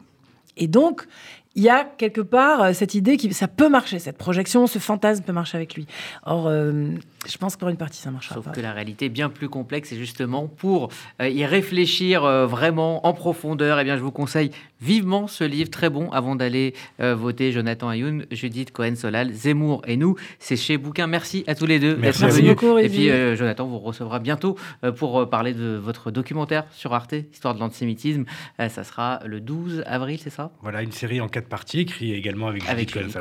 Et 0.57 0.67
donc, 0.67 1.07
il 1.55 1.63
y 1.63 1.69
a 1.69 1.83
quelque 1.83 2.21
part 2.21 2.63
euh, 2.63 2.73
cette 2.73 2.95
idée 2.95 3.17
que 3.17 3.31
ça 3.33 3.47
peut 3.47 3.69
marcher, 3.69 3.99
cette 3.99 4.17
projection, 4.17 4.65
ce 4.65 4.79
fantasme 4.79 5.23
peut 5.23 5.33
marcher 5.33 5.57
avec 5.57 5.75
lui. 5.75 5.85
Or, 6.25 6.47
euh, 6.47 6.89
je 7.27 7.37
pense 7.37 7.55
que 7.55 7.59
pour 7.59 7.69
une 7.69 7.77
partie, 7.77 7.99
ça 7.99 8.11
marchera 8.11 8.35
Sauf 8.35 8.51
que 8.51 8.59
la 8.59 8.73
réalité 8.73 9.05
est 9.05 9.09
bien 9.09 9.29
plus 9.29 9.49
complexe 9.49 9.91
et 9.91 9.97
justement, 9.97 10.47
pour 10.47 10.89
euh, 11.21 11.29
y 11.29 11.45
réfléchir 11.45 12.23
vraiment 12.47 13.05
en 13.05 13.13
profondeur, 13.13 13.79
eh 13.79 13.83
bien, 13.83 13.97
je 13.97 14.01
vous 14.01 14.11
conseille 14.11 14.51
vivement 14.81 15.27
ce 15.27 15.43
livre, 15.43 15.69
très 15.69 15.89
bon, 15.89 16.11
avant 16.11 16.35
d'aller 16.35 16.73
voter 16.99 17.51
Jonathan 17.51 17.89
Ayoun, 17.89 18.25
Judith 18.31 18.71
Cohen-Solal, 18.71 19.31
Zemmour 19.31 19.81
et 19.87 19.95
nous. 19.95 20.15
C'est 20.39 20.57
chez 20.57 20.77
Bouquin. 20.77 21.07
Merci 21.07 21.43
à 21.47 21.55
tous 21.55 21.65
les 21.65 21.79
deux 21.79 21.95
d'être 21.95 22.19
venus. 22.27 22.49
Beaucoup, 22.49 22.77
et 22.77 22.89
puis, 22.89 23.09
Jonathan 23.35 23.65
vous 23.65 23.79
recevra 23.79 24.19
bientôt 24.19 24.57
pour 24.97 25.29
parler 25.29 25.53
de 25.53 25.75
votre 25.81 26.11
documentaire 26.11 26.65
sur 26.71 26.93
Arte, 26.93 27.13
Histoire 27.31 27.55
de 27.55 27.59
l'antisémitisme. 27.59 28.25
ça 28.57 28.83
sera 28.83 29.21
le 29.25 29.39
12 29.39 29.83
avril, 29.85 30.19
c'est 30.21 30.29
ça? 30.29 30.51
Voilà, 30.61 30.81
une 30.81 30.91
série 30.91 31.21
en 31.21 31.29
quatre 31.29 31.42
partie, 31.47 31.81
écrit 31.81 32.13
également 32.13 32.47
avec, 32.47 32.67
avec 32.67 32.93
Judith 32.93 33.17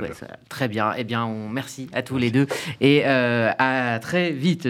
Très 0.49 0.69
bien. 0.69 0.93
Eh 0.97 1.05
bien, 1.05 1.25
on, 1.25 1.49
merci 1.49 1.89
à 1.93 2.03
tous 2.03 2.19
les 2.19 2.31
deux 2.31 2.47
et 2.81 3.03
euh, 3.07 3.51
à 3.59 3.99
très 4.01 4.31
vite. 4.31 4.61